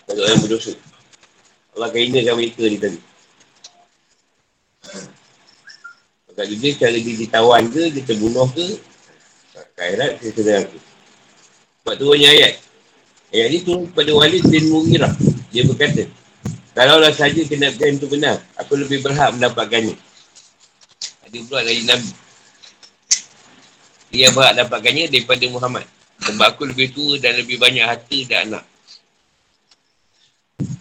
Kalau 0.05 0.21
orang 0.27 0.39
berdosa. 0.43 0.73
Allah 1.73 1.88
akan 1.89 2.01
hindarkan 2.05 2.33
mereka 2.38 2.62
ni 2.67 2.77
tadi. 2.77 2.99
Kat 6.38 6.45
dunia 6.53 6.69
cara 6.77 6.97
dia 7.01 7.15
ditawan 7.17 7.63
ke, 7.73 7.81
dia 7.97 8.03
terbunuh 8.05 8.45
ke, 8.53 8.77
akhirat 9.73 10.21
seksa 10.21 10.41
neraka. 10.45 10.77
Sebab 11.88 12.04
turunnya 12.04 12.36
ayat. 12.36 12.60
Ayat 13.32 13.47
ni 13.47 13.63
turun 13.63 13.88
kepada 13.88 14.12
Walid 14.12 14.43
bin 14.52 14.67
Mughirah. 14.76 15.15
Dia 15.56 15.63
berkata, 15.63 16.04
Kalaulah 16.76 17.15
saja 17.15 17.39
kena 17.47 17.71
itu 17.71 18.12
benar, 18.12 18.43
aku 18.60 18.76
lebih 18.76 19.00
berhak 19.00 19.32
mendapatkannya. 19.32 19.95
Ada 21.23 21.38
pula 21.47 21.63
dari 21.63 21.88
Nabi. 21.88 22.12
Dia 24.12 24.36
berhak 24.36 24.67
dapatkannya 24.67 25.08
daripada 25.08 25.47
Muhammad. 25.47 25.88
Sebab 26.28 26.60
aku 26.60 26.67
lebih 26.67 26.91
tua 26.91 27.23
dan 27.23 27.39
lebih 27.39 27.56
banyak 27.56 27.88
harta 27.88 28.19
dan 28.28 28.52
anak. 28.52 28.63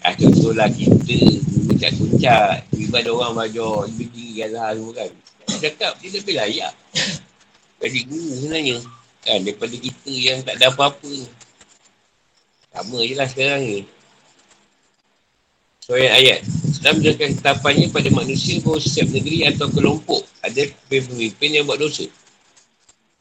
Ah, 0.02 0.14
contohlah 0.18 0.66
kita 0.74 1.38
kuncak-kuncak. 1.70 2.66
Tiba 2.74 2.98
ada 2.98 3.10
orang 3.14 3.46
belajar 3.46 3.86
lebih 3.94 4.10
tinggi 4.10 4.42
Azhar 4.42 4.74
semua 4.74 4.90
kan. 4.90 5.10
Dia 5.46 5.70
cakap 5.70 6.02
dia 6.02 6.10
lebih 6.18 6.34
layak. 6.34 6.72
Jadi 7.78 7.98
guru 8.10 8.30
sebenarnya. 8.42 9.05
Kan 9.26 9.42
daripada 9.42 9.74
kita 9.74 10.12
yang 10.14 10.38
tak 10.46 10.62
ada 10.62 10.70
apa-apa. 10.70 11.14
Sama 12.70 13.02
je 13.02 13.14
lah 13.18 13.26
sekarang 13.26 13.62
ni. 13.66 13.80
So 15.82 15.98
ayat. 15.98 16.46
Islam 16.46 17.02
menjelaskan 17.02 17.30
ketapannya 17.42 17.86
pada 17.90 18.08
manusia 18.14 18.62
bahawa 18.62 18.78
setiap 18.78 19.10
negeri 19.10 19.50
atau 19.50 19.66
kelompok 19.66 20.22
ada 20.38 20.62
pemimpin 20.86 21.50
yang 21.50 21.66
buat 21.66 21.82
dosa. 21.82 22.06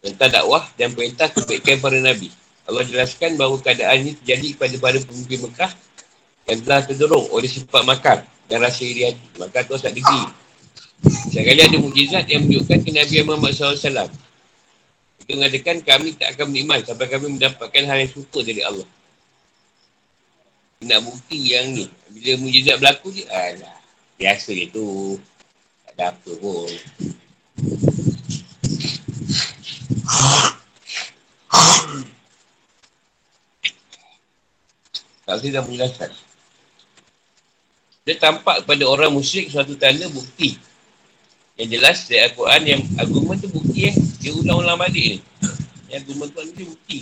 Tentang 0.05 0.29
dakwah 0.29 0.69
dan 0.77 0.93
perintah 0.93 1.25
kebaikan 1.33 1.81
para 1.81 1.97
Nabi. 1.97 2.29
Allah 2.69 2.85
jelaskan 2.85 3.37
bahawa 3.37 3.57
keadaan 3.61 4.05
ini 4.05 4.11
terjadi 4.21 4.47
kepada 4.57 4.75
para 4.77 4.97
pemimpin 5.01 5.49
Mekah 5.49 5.71
yang 6.45 6.59
telah 6.61 6.79
terdorong 6.85 7.25
oleh 7.33 7.49
sifat 7.49 7.83
makar 7.85 8.17
dan 8.45 8.61
rasa 8.61 8.85
iri 8.85 9.09
hati. 9.09 9.25
Maka 9.41 9.65
tu 9.65 9.77
tak 9.81 9.97
degi. 9.97 10.21
Sekali 11.33 11.61
ada 11.61 11.77
mujizat 11.77 12.25
yang 12.29 12.45
menunjukkan 12.45 12.77
ke 12.81 12.89
Nabi 12.93 13.15
Muhammad 13.25 13.53
SAW. 13.53 14.24
Itu 15.25 15.41
mengatakan 15.41 15.81
kami 15.81 16.13
tak 16.13 16.37
akan 16.37 16.53
beriman 16.53 16.85
sampai 16.85 17.09
kami 17.09 17.25
mendapatkan 17.33 17.83
hal 17.89 17.97
yang 17.97 18.13
suka 18.13 18.45
dari 18.45 18.61
Allah 18.61 18.85
nak 20.85 21.01
bukti 21.01 21.55
yang 21.55 21.73
ni. 21.73 21.89
Bila 22.13 22.37
mujizat 22.43 22.77
berlaku 22.77 23.09
je, 23.09 23.25
alah, 23.25 23.79
biasa 24.21 24.53
dia 24.53 24.69
tu. 24.69 25.17
Tak 25.87 25.93
ada 25.97 26.03
apa 26.13 26.31
pun. 26.37 26.69
Tak 35.25 35.35
boleh 35.41 35.51
dah 35.51 35.63
menjelaskan. 35.65 36.11
Dia 38.05 38.15
tampak 38.21 38.61
kepada 38.61 38.83
orang 38.85 39.09
musyrik 39.09 39.49
suatu 39.49 39.73
tanda 39.73 40.05
bukti. 40.13 40.61
Yang 41.55 41.69
jelas 41.79 41.97
dari 42.07 42.21
Al-Quran 42.27 42.61
yang 42.67 42.81
argument 42.99 43.39
tu 43.39 43.49
bukti 43.51 43.91
eh. 43.91 43.95
Dia 44.19 44.31
ulang-ulang 44.35 44.79
balik 44.79 45.03
ni. 45.15 45.19
Yang 45.87 45.95
argument 46.03 46.29
tu 46.35 46.41
ni 46.43 46.65
bukti 46.67 46.99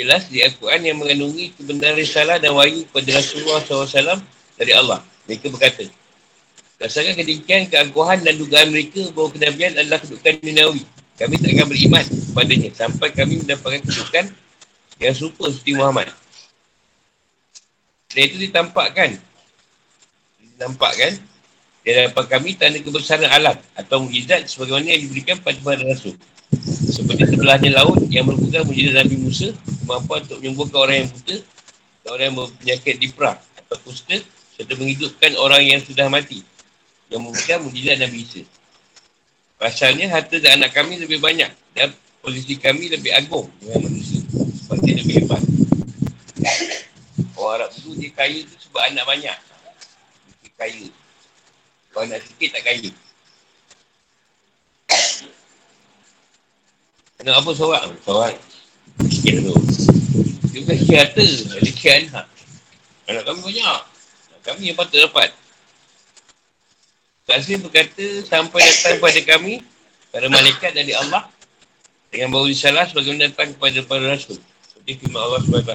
jelas 0.00 0.32
di 0.32 0.40
Al-Quran 0.40 0.80
yang 0.80 0.96
mengandungi 0.96 1.52
kebenaran 1.60 2.00
risalah 2.00 2.40
dan 2.40 2.56
wahyu 2.56 2.88
kepada 2.88 3.20
Rasulullah 3.20 3.60
SAW 3.60 4.16
dari 4.56 4.72
Allah. 4.72 5.04
Mereka 5.28 5.52
berkata, 5.52 5.84
Berdasarkan 6.80 7.12
kedengkian, 7.12 7.68
keangkuhan 7.68 8.24
dan 8.24 8.40
dugaan 8.40 8.72
mereka 8.72 9.04
bahawa 9.12 9.28
kenabian 9.36 9.76
adalah 9.76 10.00
kedudukan 10.00 10.40
duniawi. 10.40 10.82
Kami 11.20 11.34
tak 11.36 11.52
akan 11.52 11.66
beriman 11.68 12.04
kepadanya 12.08 12.70
sampai 12.72 13.08
kami 13.12 13.34
mendapatkan 13.44 13.80
kedudukan 13.84 14.24
yang 14.96 15.12
serupa 15.12 15.52
seperti 15.52 15.76
Muhammad. 15.76 16.08
Dan 18.16 18.22
itu 18.24 18.36
ditampakkan. 18.40 19.20
Ditampakkan. 20.40 21.20
Di 21.80 21.96
hadapan 21.96 22.24
kami 22.28 22.60
tanda 22.60 22.76
kebesaran 22.76 23.30
alam 23.32 23.56
atau 23.72 24.04
mujizat 24.04 24.44
sebagaimana 24.44 24.92
yang 24.92 25.02
diberikan 25.08 25.40
pada 25.40 25.56
para 25.64 25.80
rasul. 25.80 26.12
Seperti 26.90 27.32
sebelahnya 27.32 27.72
laut 27.72 28.04
yang 28.12 28.28
merupakan 28.28 28.68
mujizat 28.68 29.00
Nabi 29.00 29.16
Musa 29.16 29.48
kemampuan 29.80 30.20
untuk 30.28 30.38
menyembuhkan 30.44 30.78
orang 30.84 30.96
yang 31.00 31.08
buta 31.08 31.36
dan 32.04 32.08
orang 32.12 32.26
yang 32.28 32.36
berpenyakit 32.36 32.94
di 33.00 33.08
perah 33.08 33.36
atau 33.56 33.76
kusta 33.80 34.16
serta 34.56 34.72
menghidupkan 34.76 35.32
orang 35.40 35.62
yang 35.64 35.80
sudah 35.80 36.06
mati 36.12 36.44
yang 37.08 37.24
merupakan 37.24 37.58
mujizat 37.64 37.96
Nabi 37.96 38.28
Isa. 38.28 38.42
Pasalnya 39.56 40.08
harta 40.12 40.36
dan 40.36 40.60
anak 40.60 40.76
kami 40.76 41.00
lebih 41.00 41.20
banyak 41.20 41.48
dan 41.72 41.92
posisi 42.20 42.60
kami 42.60 42.92
lebih 42.92 43.12
agung 43.16 43.48
dengan 43.60 43.88
manusia. 43.88 44.20
Dia 44.84 44.94
lebih 45.00 45.14
hebat. 45.24 45.42
Orang 47.36 47.64
Arab 47.64 47.70
dulu 47.72 47.92
dia 47.96 48.12
kaya 48.12 48.44
tu 48.44 48.56
sebab 48.68 48.80
anak 48.88 49.04
banyak. 49.08 49.36
Dia 50.44 50.50
kaya. 50.60 50.86
Kalau 51.90 52.06
nak 52.06 52.22
sikit 52.22 52.48
tak 52.54 52.62
kaya. 52.62 52.90
Kena 57.18 57.36
apa 57.36 57.50
sorak? 57.52 57.82
Sorak. 58.06 58.34
Sikit 59.10 59.44
tu. 59.44 59.54
Dia 60.54 60.58
bukan 60.64 60.76
sikit 60.78 60.96
harta. 60.96 61.24
Dia 61.26 61.60
sikit 61.66 61.92
anak. 62.08 62.26
Anak 63.10 63.22
kami 63.26 63.38
banyak. 63.42 63.80
Kami 64.40 64.62
yang 64.70 64.78
patut 64.78 65.02
dapat. 65.02 65.34
Kasih 67.28 67.62
berkata 67.62 68.06
sampai 68.26 68.58
datang 68.58 68.98
kepada 68.98 69.20
kami 69.22 69.62
para 70.10 70.26
malaikat 70.26 70.74
dari 70.74 70.90
Allah 70.98 71.30
dengan 72.10 72.34
bawa 72.34 72.50
risalah 72.50 72.90
sebagaimana 72.90 73.30
datang 73.30 73.54
kepada 73.54 73.78
para 73.86 74.02
rasul. 74.10 74.38
Seperti 74.66 74.98
firman 74.98 75.22
Allah 75.22 75.40
SWT. 75.46 75.74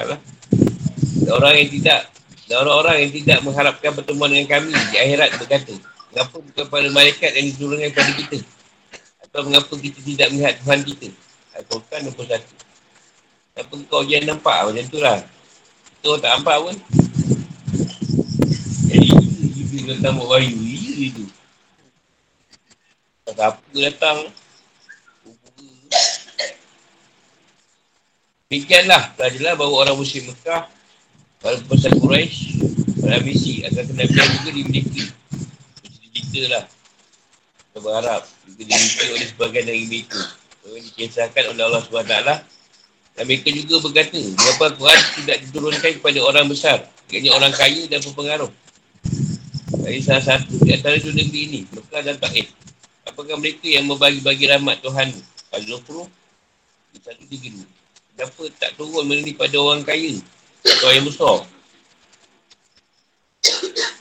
Orang 1.32 1.54
yang 1.56 1.70
tidak 1.72 2.12
dan 2.46 2.62
orang-orang 2.62 3.08
yang 3.08 3.12
tidak 3.14 3.38
mengharapkan 3.42 3.92
pertemuan 3.96 4.30
dengan 4.30 4.48
kami 4.60 4.70
di 4.70 4.98
akhirat 5.02 5.30
berkata, 5.42 5.74
mengapa 6.16 6.40
bukan 6.40 6.66
para 6.72 6.88
malaikat 6.96 7.32
yang 7.36 7.52
diturunkan 7.52 7.92
kepada 7.92 8.12
kita? 8.16 8.38
Atau 9.28 9.40
mengapa 9.52 9.74
kita 9.76 10.00
tidak 10.00 10.28
melihat 10.32 10.56
Tuhan 10.64 10.80
kita? 10.88 11.08
Al-Quran 11.60 12.02
21. 12.16 12.40
Kenapa 13.52 13.74
kau 13.92 14.04
jangan 14.08 14.24
nampak 14.32 14.58
macam 14.64 14.86
tu 14.88 15.00
lah. 15.04 15.20
Kita 15.20 16.06
orang 16.08 16.22
tak 16.24 16.32
nampak 16.40 16.56
pun. 16.64 16.76
Jadi, 18.88 19.10
Jibril 19.60 19.84
datang 19.92 20.16
buat 20.24 20.40
wahyu. 20.40 20.56
Ya 20.56 21.04
itu. 21.04 21.24
Tak 23.36 23.60
apa 23.60 23.76
datang. 23.76 24.18
Demikianlah, 28.48 29.12
belajarlah 29.20 29.54
bahawa 29.60 29.76
orang 29.84 29.98
musim 29.98 30.22
Mekah 30.32 30.70
Para 31.42 31.58
pasal 31.66 31.98
Quraisy 31.98 32.62
Para 33.02 33.18
misi 33.26 33.66
agar 33.66 33.90
kenabian 33.90 34.28
juga 34.38 34.52
dimiliki 34.54 35.10
Cerita 36.36 36.52
lah. 36.52 36.66
Kita 37.72 37.80
berharap 37.80 38.22
Juga 38.44 38.62
dimiliki 38.68 39.08
oleh 39.08 39.28
sebagian 39.32 39.64
dari 39.72 39.84
mereka. 39.88 40.20
Yang 40.68 40.84
dikisahkan 40.92 41.44
oleh 41.56 41.64
Allah 41.64 41.82
SWT 41.88 42.16
Dan 43.16 43.24
mereka 43.24 43.48
juga 43.56 43.76
berkata 43.80 44.20
Mengapa 44.20 44.66
Quran 44.76 45.02
tidak 45.24 45.38
diturunkan 45.48 45.92
kepada 46.04 46.20
orang 46.28 46.46
besar. 46.52 46.78
Ianya 47.08 47.32
orang 47.32 47.56
kaya 47.56 47.88
dan 47.88 48.04
berpengaruh. 48.04 48.52
Dari 49.80 50.04
salah 50.04 50.24
satu 50.28 50.60
di 50.60 50.76
antara 50.76 51.00
dua 51.00 51.14
negeri 51.16 51.42
ini 51.48 51.60
Mekah 51.72 52.02
dan 52.04 52.20
Ta'if. 52.20 52.52
Apakah 53.08 53.40
mereka 53.40 53.72
yang 53.72 53.88
membagi-bagi 53.88 54.52
rahmat 54.52 54.84
Tuhan? 54.84 55.16
Al-Zufru 55.56 56.04
Di 56.92 57.00
satu 57.00 57.24
dua 57.24 57.64
Kenapa 58.16 58.42
tak 58.60 58.72
turun 58.76 59.08
benda 59.08 59.24
ni 59.24 59.32
pada 59.32 59.56
orang 59.56 59.88
kaya 59.88 60.20
atau 60.68 60.92
yang 60.92 61.08
besar. 61.08 61.48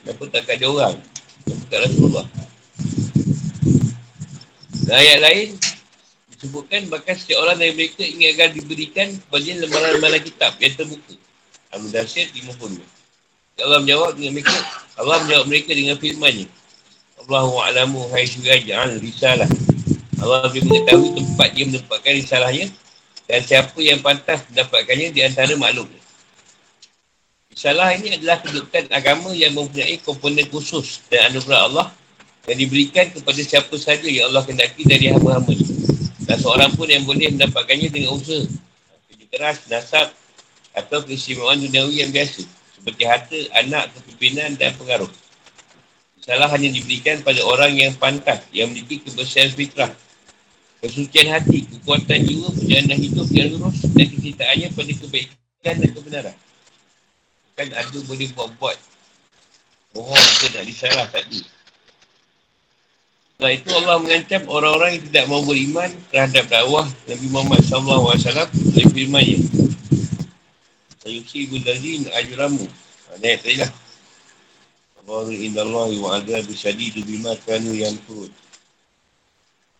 Kenapa 0.03 0.23
tak 0.35 0.43
kat 0.43 0.55
dia 0.59 0.67
orang? 0.67 1.14
Kenapa 1.45 1.65
kat 1.69 1.79
Rasulullah? 1.85 2.25
Dan 4.85 4.95
ayat 5.01 5.19
lain, 5.21 5.47
disebutkan 6.33 6.81
bahkan 6.93 7.15
setiap 7.17 7.41
orang 7.41 7.57
dari 7.57 7.73
mereka 7.73 8.05
ingin 8.05 8.27
agar 8.37 8.53
diberikan 8.53 9.07
kepada 9.13 9.65
lembaran-lembaran 9.65 10.21
kitab 10.21 10.53
yang 10.61 10.73
terbuka. 10.77 11.13
Al-Mudasyir 11.73 12.29
50. 12.33 12.81
Allah 13.65 13.79
menjawab 13.81 14.19
dengan 14.19 14.31
mereka, 14.37 14.57
Allah 14.99 15.17
menjawab 15.25 15.45
mereka 15.49 15.71
dengan 15.73 15.95
firmannya. 15.97 16.47
Allahu 17.25 17.57
a'lamu 17.57 18.05
haitsu 18.13 18.45
yaj'al 18.45 19.01
risalah. 19.01 19.49
Allah 20.21 20.45
lebih 20.45 20.69
mengetahui 20.69 21.17
tempat 21.17 21.47
dia 21.57 21.65
menempatkan 21.65 22.13
risalahnya 22.13 22.67
dan 23.25 23.39
siapa 23.41 23.79
yang 23.81 23.99
pantas 24.05 24.45
mendapatkannya 24.53 25.07
di 25.09 25.21
antara 25.25 25.57
makhluknya. 25.57 26.04
Salah 27.55 27.95
ini 27.95 28.19
adalah 28.19 28.43
kedudukan 28.43 28.91
agama 28.91 29.31
yang 29.31 29.55
mempunyai 29.55 29.95
komponen 30.03 30.43
khusus 30.51 30.99
dan 31.07 31.31
anugerah 31.31 31.71
Allah 31.71 31.87
yang 32.51 32.59
diberikan 32.59 33.07
kepada 33.15 33.39
siapa 33.39 33.71
saja 33.79 34.03
yang 34.03 34.27
Allah 34.27 34.43
kendaki 34.43 34.83
dari 34.83 35.07
hamba-hamba 35.07 35.55
Dan 36.27 36.35
seorang 36.35 36.75
pun 36.75 36.91
yang 36.91 37.07
boleh 37.07 37.31
mendapatkannya 37.31 37.87
dengan 37.95 38.19
usaha, 38.19 38.43
kerja 39.07 39.25
keras, 39.31 39.63
nasab 39.71 40.11
atau 40.75 40.99
keistimewaan 41.07 41.63
duniawi 41.63 42.03
yang 42.03 42.11
biasa 42.11 42.43
seperti 42.75 43.03
harta, 43.07 43.39
anak, 43.55 43.87
kepimpinan 43.95 44.59
dan 44.59 44.75
pengaruh. 44.75 45.07
Salah 46.19 46.51
hanya 46.51 46.75
diberikan 46.75 47.23
pada 47.23 47.39
orang 47.47 47.71
yang 47.71 47.95
pantas, 47.95 48.43
yang 48.51 48.67
memiliki 48.67 49.07
kebersihan 49.07 49.47
fitrah, 49.47 49.95
kesucian 50.83 51.31
hati, 51.31 51.71
kekuatan 51.71 52.19
jiwa, 52.19 52.51
perjalanan 52.51 52.99
hidup 52.99 53.31
yang 53.31 53.47
lurus 53.55 53.79
dan 53.95 54.11
kecintaannya 54.11 54.67
pada 54.75 54.91
kebaikan 54.91 55.73
dan 55.79 55.91
kebenaran. 55.95 56.35
Kan 57.55 57.71
ada 57.71 57.97
boleh 58.03 58.27
buat-buat. 58.35 58.77
Bohong 59.95 60.25
kita 60.43 60.59
nak 60.59 60.65
disalah 60.67 61.07
tadi. 61.07 61.39
Setelah 63.35 63.51
itu 63.55 63.69
Allah 63.79 63.97
mengancam 64.03 64.41
orang-orang 64.51 64.89
yang 64.99 65.03
tidak 65.07 65.25
mahu 65.31 65.43
beriman 65.55 65.91
terhadap 66.11 66.45
dakwah 66.51 66.87
Nabi 67.07 67.27
Muhammad 67.31 67.61
SAW 67.63 68.15
dari 68.75 68.87
firmannya. 68.91 69.39
Sayusi 70.99 71.47
ibu 71.47 71.55
dari 71.63 72.03
ajramu. 72.11 72.67
Ayat 73.23 73.39
tadi 73.39 73.63
lah. 73.63 73.71
Allah 75.05 75.27
inna 75.31 75.61
Allah 75.63 75.89
wa 75.95 76.09
adha 76.19 76.43
bisadi 76.43 76.91
tu 76.91 77.07
bima 77.07 77.39
kanu 77.47 77.71
yang 77.71 77.95
turut. 78.03 78.31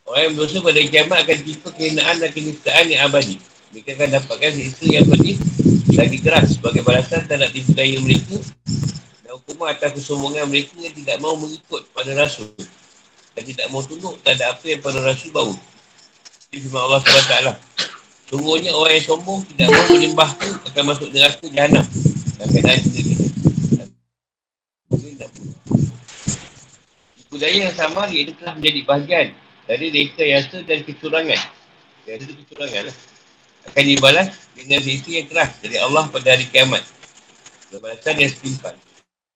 Orang 0.08 0.32
yang 0.32 0.34
berdosa 0.40 0.64
pada 0.64 0.80
kiamat 0.80 1.18
akan 1.28 1.38
tipu 1.44 1.68
kehinaan 1.76 2.16
dan 2.24 2.30
kenistaan 2.32 2.86
yang 2.88 3.10
abadi. 3.12 3.36
Mereka 3.76 4.00
akan 4.00 4.10
dapatkan 4.16 4.52
siksa 4.54 4.86
yang 4.88 5.08
pedih 5.12 5.36
lagi 5.96 6.20
keras 6.20 6.60
sebagai 6.60 6.84
balasan 6.84 7.24
terhadap 7.24 7.56
tipu 7.56 7.72
mereka 7.76 8.36
dan 9.24 9.32
hukuman 9.40 9.72
atas 9.72 9.96
kesombongan 9.96 10.52
mereka 10.52 10.76
yang 10.76 10.92
tidak 10.92 11.18
mahu 11.24 11.48
mengikut 11.48 11.88
pada 11.96 12.12
rasul 12.20 12.52
dan 13.36 13.44
tidak 13.48 13.66
mahu 13.72 13.84
tunduk 13.88 14.16
terhadap 14.24 14.60
apa 14.60 14.66
yang 14.68 14.82
pada 14.84 15.00
rasul 15.00 15.32
bawa. 15.32 15.56
Ini 16.52 16.58
firman 16.68 16.82
Allah 16.84 17.00
SWT. 17.04 17.36
Sungguhnya 18.28 18.72
orang 18.76 18.94
yang 19.00 19.06
sombong 19.08 19.40
tidak 19.56 19.68
mahu 19.72 19.88
menyembah 19.96 20.30
tu 20.36 20.50
akan 20.72 20.84
masuk 20.84 21.08
neraka 21.16 21.46
jahannam 21.48 21.86
dan 22.36 22.48
keadaan 22.52 22.80
sendiri. 22.84 23.14
Tipu 27.16 27.36
daya 27.40 27.58
yang 27.72 27.76
sama 27.76 28.12
iaitu 28.12 28.36
telah 28.36 28.54
menjadi 28.60 28.80
bahagian 28.84 29.28
dari 29.64 29.88
reka 29.96 30.24
yasa 30.28 30.60
dan 30.68 30.84
kecurangan. 30.84 31.42
Yasa 32.04 32.22
itu 32.28 32.34
kecurangan 32.44 32.92
lah 32.92 32.98
akan 33.72 33.84
dibalas 33.84 34.30
dengan 34.56 34.80
sisi 34.82 35.22
yang 35.22 35.28
keras 35.28 35.52
dari 35.60 35.78
Allah 35.82 36.08
pada 36.10 36.28
hari 36.34 36.46
kiamat. 36.50 36.84
Kebalasan 37.70 38.16
yang 38.22 38.32
setimpal. 38.32 38.76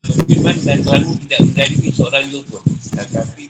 Firman 0.06 0.56
dan 0.64 0.80
Tuhanmu 0.80 1.14
tidak 1.28 1.40
menjadi 1.44 1.76
seorang 1.92 2.26
juga. 2.32 2.60
Dan 2.96 3.08
kafi 3.12 3.46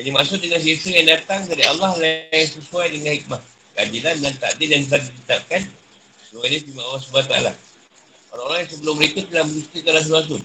Jadi 0.00 0.08
maksud 0.16 0.38
dengan 0.40 0.60
sisi 0.64 0.96
yang 0.96 1.06
datang 1.06 1.44
dari 1.44 1.62
Allah 1.68 1.92
yang 2.00 2.48
sesuai 2.48 2.88
dengan 2.90 3.12
hikmah. 3.14 3.42
Keadilan 3.76 4.16
dan 4.24 4.34
takdir 4.40 4.68
yang 4.72 4.82
telah 4.88 5.02
ditetapkan. 5.06 5.62
Semoga 6.26 6.46
ini 6.50 6.58
firman 6.64 6.84
Allah 6.84 7.00
SWT. 7.00 7.34
Orang-orang 8.30 8.58
yang 8.62 8.70
sebelum 8.70 8.94
mereka 8.96 9.18
telah 9.26 9.44
mendustakan 9.46 9.92
Rasul-Rasul. 9.98 10.40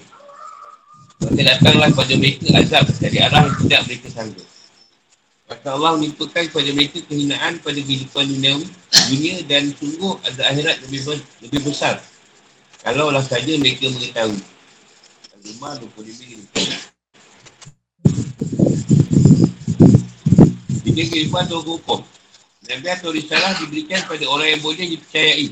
Maka 1.16 1.42
datanglah 1.42 1.88
pada 1.96 2.14
mereka 2.20 2.46
azab 2.60 2.84
dari 3.00 3.18
arah 3.22 3.42
yang 3.48 3.56
tidak 3.64 3.80
mereka 3.88 4.08
sanggup. 4.12 4.46
Maka 5.46 5.78
Allah 5.78 5.94
menipukan 5.94 6.42
kepada 6.50 6.70
mereka 6.74 6.98
kehinaan 7.06 7.62
pada 7.62 7.78
kehidupan 7.78 8.26
dunia, 8.26 8.58
dunia 9.06 9.34
dan 9.46 9.70
sungguh 9.78 10.18
ada 10.26 10.42
akhirat 10.50 10.82
lebih, 10.82 11.22
lebih 11.38 11.60
besar. 11.70 12.02
Kalau 12.82 13.14
lah 13.14 13.22
saja 13.22 13.54
mereka 13.54 13.86
mengetahui. 13.86 14.42
Al-Rumah 15.38 15.78
25 15.86 16.34
ini. 16.34 16.44
Tiga 20.82 21.02
kehidupan 21.14 21.46
atau 21.46 21.62
hukum. 21.62 22.02
Nabi 22.66 22.88
atau 22.90 23.14
risalah 23.14 23.54
diberikan 23.62 24.02
pada 24.02 24.26
orang 24.26 24.50
yang 24.50 24.62
boleh 24.66 24.98
dipercayai. 24.98 25.46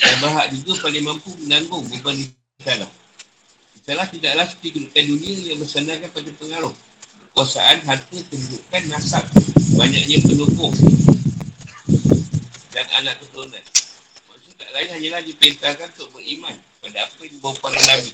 Dan 0.00 0.16
berhak 0.24 0.46
juga 0.56 0.72
paling 0.80 1.04
mampu 1.04 1.28
menanggung 1.44 1.84
beban 1.92 2.24
risalah. 2.56 2.88
Risalah 3.76 4.06
tidaklah 4.08 4.48
seperti 4.48 4.80
kedudukan 4.80 5.04
dunia 5.12 5.32
yang 5.52 5.60
bersandarkan 5.60 6.08
pada 6.08 6.30
pengaruh 6.40 6.72
kekuasaan, 7.36 7.84
harta, 7.84 8.16
kedudukan, 8.32 8.82
nasab. 8.88 9.28
Banyaknya 9.76 10.24
pendukung 10.24 10.72
dan 12.72 12.88
anak 12.96 13.20
keturunan. 13.20 13.60
Maksud 14.32 14.56
tak 14.56 14.72
lain 14.72 14.88
hanyalah 14.96 15.20
diperintahkan 15.20 15.92
untuk 16.00 16.16
beriman 16.16 16.56
pada 16.80 17.04
apa 17.04 17.20
yang 17.20 17.36
dibawa 17.36 17.52
para 17.60 17.76
Nabi. 17.76 18.08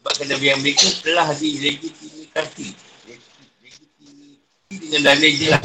Sebab 0.00 0.12
kenabian 0.24 0.56
mereka 0.64 0.88
telah 1.04 1.28
dilegitimasi. 1.36 2.68
Legitimasi 3.12 4.76
dengan 4.88 5.00
dalil 5.04 5.32
je 5.36 5.46
lah. 5.52 5.62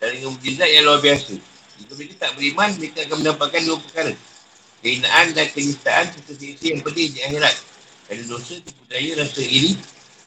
Dan 0.00 0.08
dengan 0.16 0.32
mujizat 0.32 0.68
yang 0.72 0.88
luar 0.88 1.04
biasa. 1.04 1.36
Jika 1.76 1.92
mereka 1.92 2.14
tak 2.16 2.32
beriman, 2.40 2.70
mereka 2.80 3.04
akan 3.04 3.16
mendapatkan 3.20 3.60
dua 3.68 3.76
perkara. 3.84 4.16
Kehinaan 4.80 5.36
dan 5.36 5.46
kenistaan 5.52 6.08
serta 6.08 6.32
sisi 6.40 6.72
yang 6.72 6.80
pedih 6.80 7.12
di 7.12 7.20
akhirat. 7.20 7.71
Kerana 8.12 8.28
dosa, 8.28 8.60
tipu 8.60 8.84
daya, 8.92 9.24
rasa 9.24 9.40
iri 9.40 9.72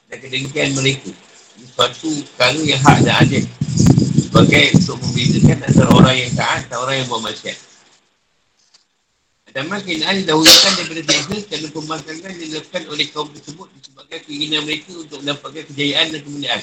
dan 0.10 0.18
kedengkian 0.18 0.74
mereka. 0.74 1.14
Ini 1.54 1.70
suatu 1.70 2.10
perkara 2.34 2.58
yang 2.66 2.82
hak 2.82 2.98
dan 3.06 3.14
adil. 3.22 3.46
Sebagai 4.26 4.74
untuk 4.74 4.98
membezakan 5.06 5.58
antara 5.62 5.90
orang 5.94 6.16
yang 6.18 6.34
taat 6.34 6.66
dan 6.66 6.82
orang 6.82 6.96
yang 6.98 7.08
buat 7.14 7.22
masyarakat. 7.30 7.58
Dan 9.54 9.70
kehinaan 9.70 10.18
didahulukan 10.18 10.72
daripada 10.82 11.02
desa 11.06 11.36
kerana 11.46 11.68
pembangkangan 11.70 12.34
dilakukan 12.34 12.84
oleh 12.90 13.06
kaum 13.14 13.30
tersebut 13.30 13.68
disebabkan 13.78 14.20
keinginan 14.26 14.62
mereka 14.66 14.92
untuk 14.98 15.18
mendapatkan 15.22 15.64
kejayaan 15.70 16.08
dan 16.10 16.20
kemuliaan. 16.26 16.62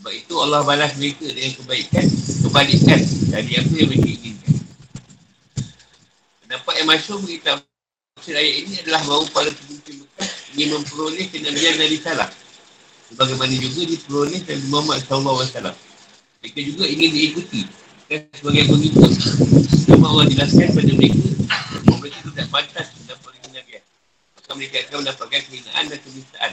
Sebab 0.00 0.12
itu 0.16 0.34
Allah 0.40 0.60
balas 0.64 0.96
mereka 0.96 1.28
dengan 1.28 1.52
kebaikan, 1.60 2.06
kebalikan 2.48 3.00
dari 3.28 3.52
apa 3.60 3.72
yang 3.76 3.88
mereka 3.92 4.08
inginkan. 4.08 4.54
Pendapat 6.40 6.74
yang 6.80 6.88
masuk 6.88 7.20
beritahu 7.20 7.71
maksud 8.22 8.38
ayat 8.38 8.54
ini 8.54 8.74
adalah 8.86 9.02
bahawa 9.02 9.24
para 9.34 9.50
pemimpin 9.50 9.98
bekas 9.98 10.30
ingin 10.54 10.78
memperoleh 10.78 11.26
kenabian 11.26 11.74
dari 11.74 11.98
salah. 11.98 12.30
Sebagaimana 13.10 13.50
juga 13.50 13.82
diperoleh 13.82 14.40
dari 14.46 14.62
Muhammad 14.70 15.02
SAW. 15.02 15.74
Mereka 16.38 16.60
juga 16.62 16.86
ingin 16.86 17.10
diikuti 17.10 17.66
kan 18.06 18.22
sebagai 18.30 18.70
pengikut. 18.70 19.10
Cuma 19.90 20.06
Allah 20.14 20.30
jelaskan 20.30 20.70
pada 20.70 20.92
mereka 20.94 21.18
mereka 21.98 22.18
tidak 22.30 22.46
pantas 22.46 22.86
mendapatkan 22.94 23.40
kenabian. 23.42 23.82
Maka 24.38 24.50
mereka 24.54 24.76
akan 24.86 24.96
mendapatkan 25.02 25.40
kehinaan 25.42 25.84
dan 25.90 25.98
kemistaan. 26.06 26.52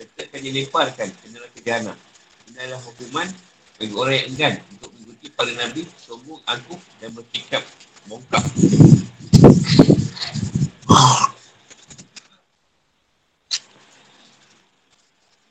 Mereka 0.00 0.20
akan 0.24 0.40
dileparkan 0.40 1.08
ke 1.12 1.24
neraka 1.36 1.58
jahannam. 1.60 1.98
Ini 2.48 2.56
adalah 2.64 2.80
hukuman 2.80 3.28
bagi 3.76 3.92
orang 3.92 4.14
yang 4.16 4.26
enggan 4.32 4.54
untuk 4.72 4.88
mengikuti 4.96 5.26
para 5.36 5.52
Nabi, 5.52 5.84
sombong, 6.00 6.40
angkuh 6.48 6.80
dan 7.04 7.12
bersikap 7.12 7.60
bongkak. 8.08 8.44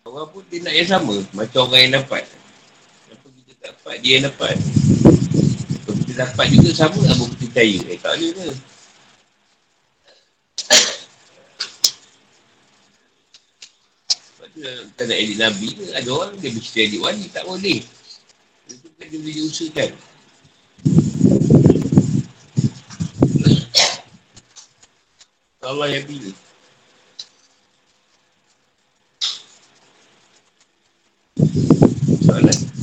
Orang 0.06 0.32
pun 0.32 0.48
dia 0.48 0.64
nak 0.64 0.72
yang 0.72 0.88
sama 0.88 1.20
macam 1.36 1.68
orang 1.68 1.82
yang 1.84 1.94
dapat. 2.00 2.24
Kenapa 3.04 3.28
kita 3.36 3.52
tak 3.60 3.76
dapat, 3.76 3.96
dia 4.00 4.12
yang 4.16 4.32
dapat. 4.32 4.56
Kalau 5.84 5.96
kita 6.00 6.14
dapat 6.24 6.46
juga 6.56 6.70
sama, 6.72 7.00
apa 7.04 7.24
kita 7.36 7.46
percaya? 7.52 7.80
Eh, 7.92 7.98
tak 8.00 8.12
boleh 8.16 8.32
ke? 8.32 8.48
Sebab 14.08 14.48
tu 14.56 14.60
kita 14.64 15.04
nak 15.04 15.18
edit 15.20 15.38
Nabi 15.42 15.68
ke, 15.76 15.86
ada 15.92 16.10
orang 16.16 16.32
dia 16.40 16.50
mesti 16.56 16.80
edit 16.80 17.00
wali, 17.04 17.28
tak 17.28 17.44
boleh. 17.44 17.84
Itu 18.72 18.88
kan 18.96 19.06
dia 19.12 19.20
boleh 19.20 19.36
diusahakan. 19.36 19.92
Allah 25.66 25.88
yang 25.90 26.06
pilih. 26.06 26.36
Soalan. 32.22 32.75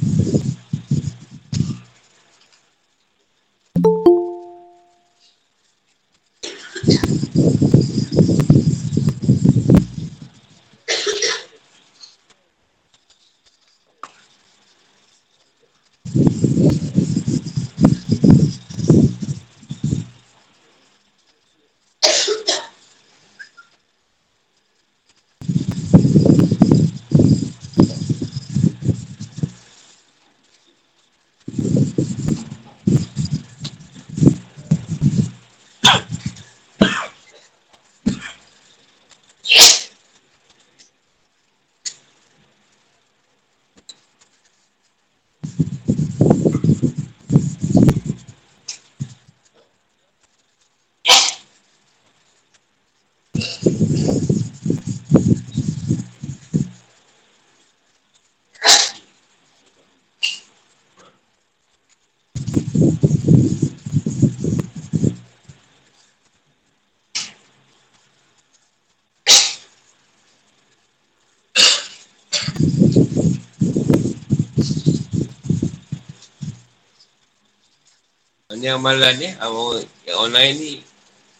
Ini 78.63 78.79
amalan 78.79 79.19
ni, 79.19 79.27
amalan 79.43 79.83
yang 80.07 80.23
online 80.23 80.55
ni 80.55 80.73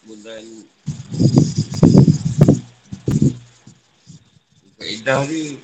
bulan 0.03 0.43
Kaedah 4.75 5.23
ni 5.31 5.55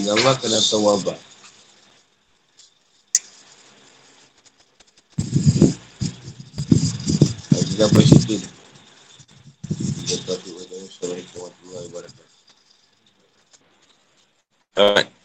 Inna 0.00 0.16
Allah 0.16 0.32
kena 0.40 0.56
tawabah 0.56 1.12
sampai 7.76 8.04
situ 8.08 8.40
Assalamualaikum 10.08 11.36
warahmatullahi 11.36 11.84
wabarakatuh. 11.92 12.28
Alright. 14.80 15.15